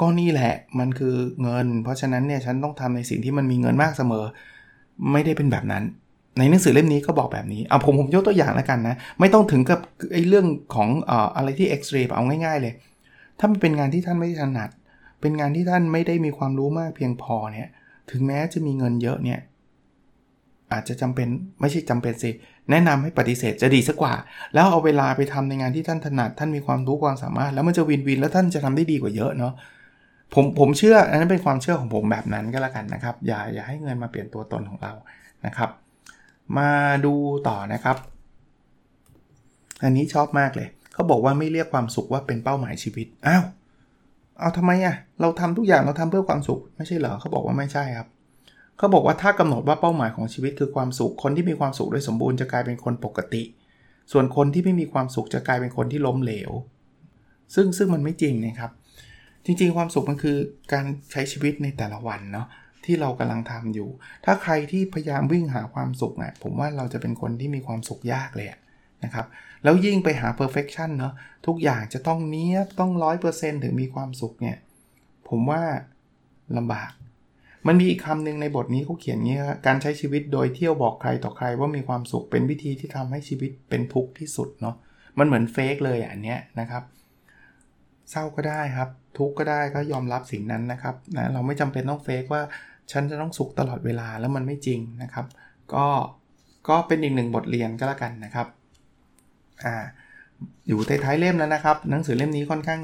[0.00, 4.24] ก็นี่แหละมันคือเงิน เพราะฉะนั้นเนี่ยฉันต้องทำในสิ่งที่มันมีเงินมากเสมอ
[5.12, 5.84] ไม่ได้เป็นแบบนั้น
[6.38, 9.80] ในหนังสือเล่มนี้ก็บอกแบบนี้เอาผมผมยกตัวอย่างแล้วกันนะ ไม่ต้องถึงกับ
[10.12, 12.74] ไอ้เรื่องของออะไรที่เอ็กซ์เรย์เอาง่ายๆเลย
[13.38, 14.70] ถ้ามันเป็นงานที่ท่านไม่ถนัด
[15.20, 17.68] เป็นงานที่ท่านไม่ได้มีความรู้มากเพียงพอเนี่ย
[18.10, 19.40] ถึงแม้จะมีเงินเยอะเนี่ย
[20.72, 21.28] อาจจะจำเป็น
[21.60, 22.30] ไม่ใช่จำเป็นสิ
[22.70, 24.14] แนะนำให้ปฏิเสธจะดีสักกว่า
[24.54, 29.52] แล้วเอาเวลาไปทำในงานที่ท่านถนัด ท่านมีความรู้ความสามารถ แล้วมันจะวินวินแล้วท่านจะทำได้ดีกว่าเยอะเนาะ
[30.34, 34.92] ผมผมเชื่ออันนั้นเป็นความเชื่อของผมแบบนั้นก็แล้วกันนะครับ อย่าอย่าให้เงินมาเปลี่ยนตัวตนของเรา
[35.46, 35.70] นะครับ
[36.58, 36.70] มา
[37.04, 37.14] ดู
[37.48, 37.96] ต่อนะครับ
[39.82, 43.44] อันนี้ชอบมากเลย เขาบอกว่าไม่เรียกความสุขว่าเป็นเป้าหมายชีวิต อ้าว
[44.40, 48.08] เอาทำไมอะ่ะเราทำทุกอย่างเราทำเพื่อความสุข ไม่ใช่เหรอ เขาบอกว่าไม่ใช่ครับ
[48.78, 53.42] เขาบอกว่าถ้ากำหนดว่าเป้าหมายของชีวิตคือความสุข คนที่มีความสุขโดยสมบูรณ์จะกลายเป็นคนปกติ
[54.12, 56.50] ส่วนคนที่ไม่มีความสุขจะกลายเป็นคนที่ล้มเหลว
[57.54, 58.70] ซึ่งซึ่งมันไม่จริงนะครับ
[59.44, 60.36] จริง ๆ ความสุขมันคือ
[60.72, 62.46] การใช้ชีวิตในแต่ละวันเนาะ
[62.86, 63.88] ที่เรากำลังทำอยู่
[64.24, 68.48] ถ้าใครที่พยายามวิ่งหาความสุขเนะ่ะผมว่าเราจะเป็นคนที่มีความสุขยากเลย
[69.04, 69.26] นะครับ
[69.64, 71.12] แล้วยิ่งไปหา perfection เนาะ
[71.46, 72.90] ทุกอย่างจะต้องเนี้ยต้อง
[73.28, 74.56] 100%ถึงมีความสุขเนี่ย
[75.28, 75.62] ผมว่า
[76.56, 76.90] ลำบาก
[77.66, 84.76] มันมีอีกคำหนึ่งในบทนี้เขาเขียนงี้การใช้ชีวิตโดยเที่ยวบอกใครต่อใครว่ามีความสุขเป็นวิธีที่ทำให้ชีวิตเป็นทุกข์ที่สุดเนาะ
[85.18, 86.82] มันเหมือนเฟกเลยอันเนี้ยนะครับ
[88.10, 92.42] เศร้าก็ได้ครับ ทุกข์ก็ได้ก็ยอมรับสิ่งนั้นนะครับนะเราไม่จำเป็นต้องเฟกว่า
[92.92, 95.26] ฉันจะต้องสุขตลอดเวลาแล้วมันไม่จริงนะครับ
[95.74, 95.86] ก็
[96.68, 98.46] ก็เป็นอีกหนึ่งบทเรียนก็แล้วกันนะครับ
[99.64, 99.76] อ่า
[100.68, 102.80] อยู่ท้ายๆเล่มแล้วนะครับ หนังสือเล่มนี้ค่อนข้าง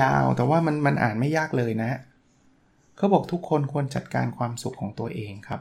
[0.00, 1.90] ยาว แต่ว่ามันมันอ่านไม่ยากเลยนะ
[2.96, 5.60] เขาบอกทุกคนควรจัดการความสุขของตัวเองครับ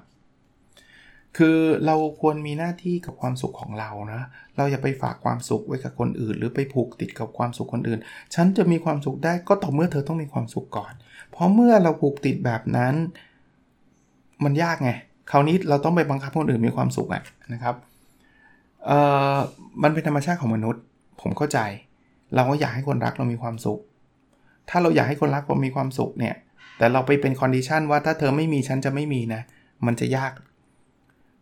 [1.38, 4.22] คือเราควรมีหน้าที่กับความสุขของเรานะ
[4.58, 8.00] เราอย่าไปฝากความสุขไว้กับคนอื่น หรือไปผูกติดกับความสุขคนอื่น
[8.36, 10.94] ฉันจะมีความสุขได้ก็ต่อเมื่อเธอต้องมีความสุขก่อน
[11.32, 12.96] เพราะเมื่อเราผูกติดแบบนั้น
[14.44, 14.92] มันยากไง
[15.32, 17.76] คราวนี้เราต้องไปบังคับคนอื่นมีความสุขอะนะครับ
[18.86, 19.00] เอ่
[19.34, 19.36] อ
[19.84, 20.82] มันเป็นธรรมชาติของมนุษย์
[21.22, 21.60] ผมเข้าใจ
[22.36, 23.80] เราก็อยากให้คนรักเรามีความสุข
[24.70, 26.36] ถ้าเราอยากให้คนรักเรามีความสุขเนี่ย
[26.78, 29.42] แต่เราไปเป็นคอนดิชันว่าถ้าเธอไม่มีฉันจะไม่มีนะ
[29.86, 30.32] มันจะยาก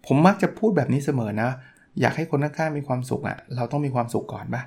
[0.06, 1.50] ผมมักจะพูดแบบนี้เสมอนะ
[2.02, 4.62] อยากให้คนข้างๆมีความสุขอะ่ะ เราต้องมีความสุขก่อนปะ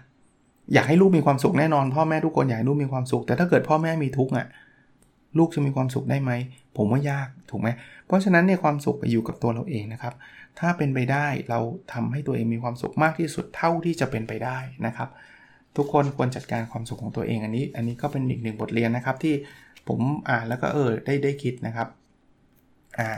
[0.73, 4.47] อยากให้ลูกมีความสุขแน่นอน พ่อแม่ทุกคนอยากให้ลูกมีความสุข แต่ถ้าเกิดพ่อแม่มีทุกข์อะ
[5.39, 6.33] ลูกจะมีความสุขได้ไหม
[6.77, 7.69] ผมว่ายากถูกไหม
[8.07, 10.15] เพราะฉะนั้นเนี่ยความสุขอยู่กับตัวเราเองนะครับ
[10.59, 11.61] ถ้าเป็นไปได้เรา
[11.93, 15.09] ทำให้ตัวเองมีความสุขมากที่สุดเท่าที่จะเป็นไปได้นะครับ
[15.77, 19.35] ทุกคนควรจัดการความสุขของตัวเองอันนี้ อันนี้ก็เป็นอีกหนึ่งบทเรียนนะครับที่
[19.89, 21.89] ผมอ่านแล้วก็เออได้ได้คิดนะครับ
[22.99, 23.11] อ่า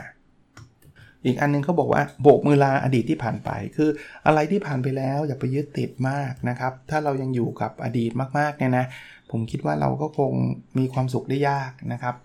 [1.25, 3.89] อีกอันนึงเขาบอกว่าโบกมือลาอดีตที่ผ่านไป คือ
[4.25, 8.85] อะไรที่ผ่านไปแล้วอย่าไปยึดติดมากนะครับ ถ้าเรายังอยู่กับอดีตมากๆเนี่ยนะ
[9.31, 10.31] ผมคิดว่าเราก็คง
[10.77, 12.15] มีความสุขได้ยากนะครับ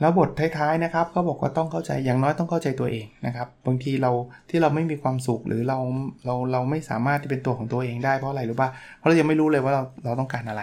[0.00, 4.10] แล้วบทท้ายๆนะครับเขาบอกว่าต้องเข้าใจอย่างน้อยต้องเข้าใจตัวเองนะครับ บางทีเรา
[4.50, 5.78] ที่เราไม่มีความสุขหรือเรา
[6.26, 10.62] เราเราไม่สามารถที่เป็นตัวของตัวเองได้เพราะอะไรหรู้ป่ะเพราะเรายังไม่รู้เลยว่าเราเราต้องการอะไร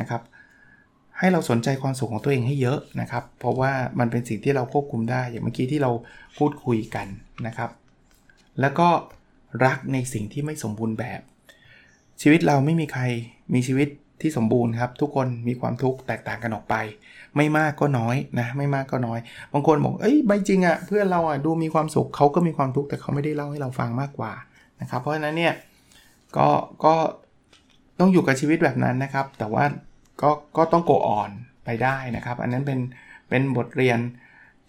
[0.00, 0.20] นะครับ
[1.18, 5.90] ให้เราสนใจความสุขของตัวเองให้เยอะนะครับ เพราะว่ามันเป็นสิ่งที่เราควบคุมได้ อย่างเมื่อกี้ที่เรา
[6.38, 7.06] พูดคุยกัน
[7.46, 7.70] นะครับ
[8.60, 8.88] แล้วก็
[9.64, 11.20] รักในสิ่งที่ไม่สมบูรณ์แบบ
[12.22, 13.02] ชีวิตเราไม่มีใคร
[13.54, 13.88] มีชีวิต
[14.20, 16.74] ที่สมบูรณ์ครับ ทุกคนมีความทุกข์แตกต่างกันออกไป
[17.36, 19.18] ไม่มากก็น้อยนะ ไม่มากก็น้อย
[19.52, 24.32] บางคนบอกเอ้ยไม่จริงอะ่ะเพื่อนเราอะ่ะดูมีความสุขเขาก็มีความทุกข์แต่เขาไม่ได้เล่าให้เราฟังมากกว่า
[24.80, 25.54] นะครับ เพราะฉะนั้นเนี่ย
[26.36, 26.48] ก็
[26.84, 26.94] ก็
[28.00, 29.64] ต้องอยู่กับชีวิตแบบนั้นนะครับ แต่ว่า
[30.22, 31.30] ก็ก็ต้องโกอ่อน
[31.64, 32.80] ไปได้นะครับ อันนั้นเป็น
[33.28, 33.98] เป็นบทเรียน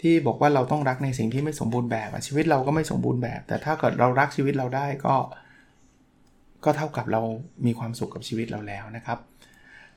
[0.01, 5.15] ที่บอกว่าเราต้องรักในสิ่งที่ไม่สมบูรณ์แบบชีวิตเราก็ไม่สมบูรณ์แบบ แต่ถ้าเกิดเรารักชีวิตเราได้ก็
[6.65, 7.21] ก็เท่ากับเรา
[7.65, 9.19] มีความสุขกับชีวิตเราแล้วนะครับ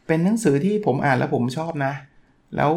[0.06, 1.92] เป็นหนังสือที่ผมอ่านแล้วผมชอบนะ
[2.56, 2.70] แล้ว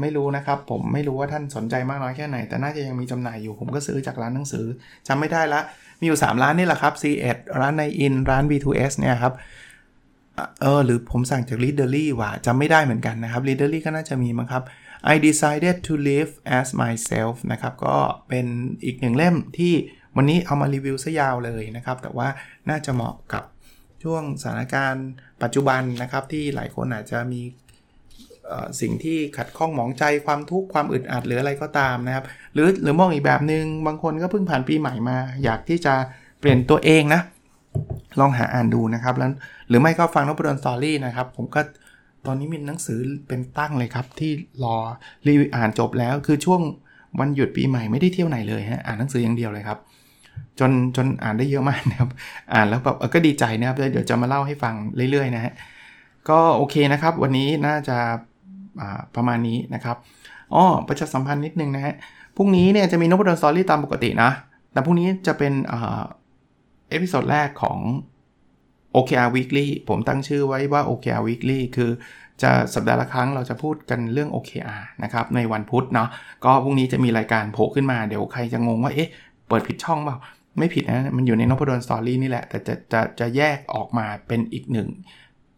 [0.00, 4.66] ไม่รู้นะครับ ผมไม่รู้ว่าท่านสนใจมากน้อยแค่ไหน แต่น่าจะยังมีจำหน่ายอยู่ผมก็ซื้อจากร้านหนังสือ
[5.08, 5.60] จำไม่ได้ละ
[6.00, 9.34] มีอยู่ 3 ร้านนี่แหละครับ C1 ร้านในอินร้าน B2S เนี่ยครับ
[10.60, 14.62] เออหรือผมสั่งจาก Readerly ว่าจำไม่ได้เหมือนกันนะครับ Readerly ก็น่าจะมีมั้งครับ
[15.12, 17.96] I decided to live as myself นะครับ ก็
[18.28, 18.46] เป็น
[18.84, 19.74] อีกหนึ่งเล่มที่
[20.16, 22.28] วันนี้เอามารีวิวซะยาวเลยนะครับ แต่ว่า
[22.68, 23.44] น่าจะเหมาะกับ
[24.02, 25.08] ช่วงสถานการณ์
[25.42, 27.40] ปัจจุบันนะครับ ที่หลายคนอาจจะมี
[28.80, 32.24] สิ่งที่ขัดข้องหมองใจความทุกข์ความอึดอัดหรืออะไรก็ตามนะครับ
[32.54, 35.94] หรือหรือมองอีกแบบหนึง่งบางคนก็เพิ่งผ่านปีใหม่มา อยากที่จะ
[36.40, 37.20] เปลี่ยนตัวเองนะ
[38.20, 39.30] ลองหาอ่านดูนะครับแล้ว
[39.68, 41.60] หรือไม่ก็ฟังนพดลสตอรี่นะครับ ผมก็
[42.26, 42.98] ตอนนี้มีหนังสือ
[43.28, 44.32] เป็นตั้งเลยครับ ที่
[44.64, 44.76] รอ
[45.26, 46.60] รีวิวอ่านจบแล้วคือช่วง
[47.20, 49.78] วันหยุดปีใหม่ไม่ได้เที่ยวไหนเลยฮะอ่านหนังสืออย่างเดียวเลยครับ
[50.58, 52.10] จนจนอ่านได้เยอะมากนะครับ
[52.52, 54.74] อ่านแล้วแบบก็ดีใจนะครับเดี๋ยวจะมาเล่าให้ฟัง
[55.10, 55.52] เรื่อยๆนะฮะ
[56.28, 57.96] ก็โอเคนะครับ วันนี้น่าจะ
[59.14, 59.96] ประมาณนี้นะครับ
[60.54, 61.94] อ๋อประชาสัมพันธ์นิดนึงนะฮะ
[62.36, 64.30] พรุ่งนี้เนี่ยจะมีนพดล Story ตามปกตินะ
[64.72, 65.52] แต่พรุ่งนี้จะเป็น
[66.92, 67.78] episode แรกของ
[68.96, 71.90] OKR Weekly ผมตั้งชื่อไว้ว่า OKR Weekly คือ
[72.42, 76.08] จะสัปดาห์ละครั้งเราจะพูดกันเรื่อง OKR นะครับ ในวันพุธเนาะ
[76.44, 79.10] ก็พรุ่งนี้จะมีรายการโผล่ขึ้นมาเดี๋ยวใครจะงงว่า เอ๊ะ
[79.48, 80.16] เปิดผิดช่องเปล่า
[80.58, 84.88] ไม่ผิดนะ มันอยู่ในนพดล Story นี่แหละ แต่จะจะจะแยกออกมาเป็นอีกหนึ่ง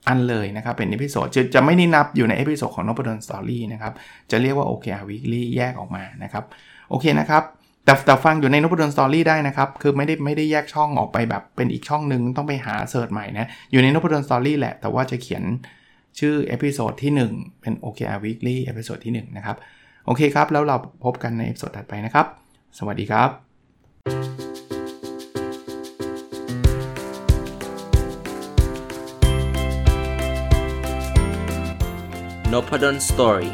[0.09, 3.93] อันเลยนะครับ เป็น episode จะจะไม่ได้นับอยู่ใน episode ของนพดล Story นะครับ
[4.30, 6.45] จะเรียกว่า OKR Weekly แยกออกมานะครับ
[6.91, 7.43] โอเคนะครับ
[7.85, 15.43] แต่แต่ฟังอยู่ในนพดล Story ได้นะครับ คือไม่ได้ไม่ได้แยกช่องออกไปแบบเป็นอีกช่องหนึ่งต้องไปหา search ใหม่นะ อยู่ในนพดล Story แหละ แต่ว่าจะเขียน
[16.18, 19.57] ชื่อ episode ที่ 1 เป็น OKR Weekly episode ที่ 1 นะครับ
[20.07, 22.26] โอเคครับ แล้วเราพบกันใน episode ถัดไปนะครับ
[22.78, 23.30] สวัสดีครับ
[32.53, 33.53] n o p a d o n Story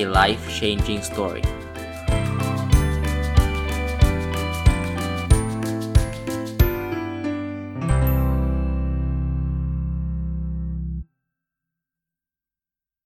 [0.00, 1.59] a life changing story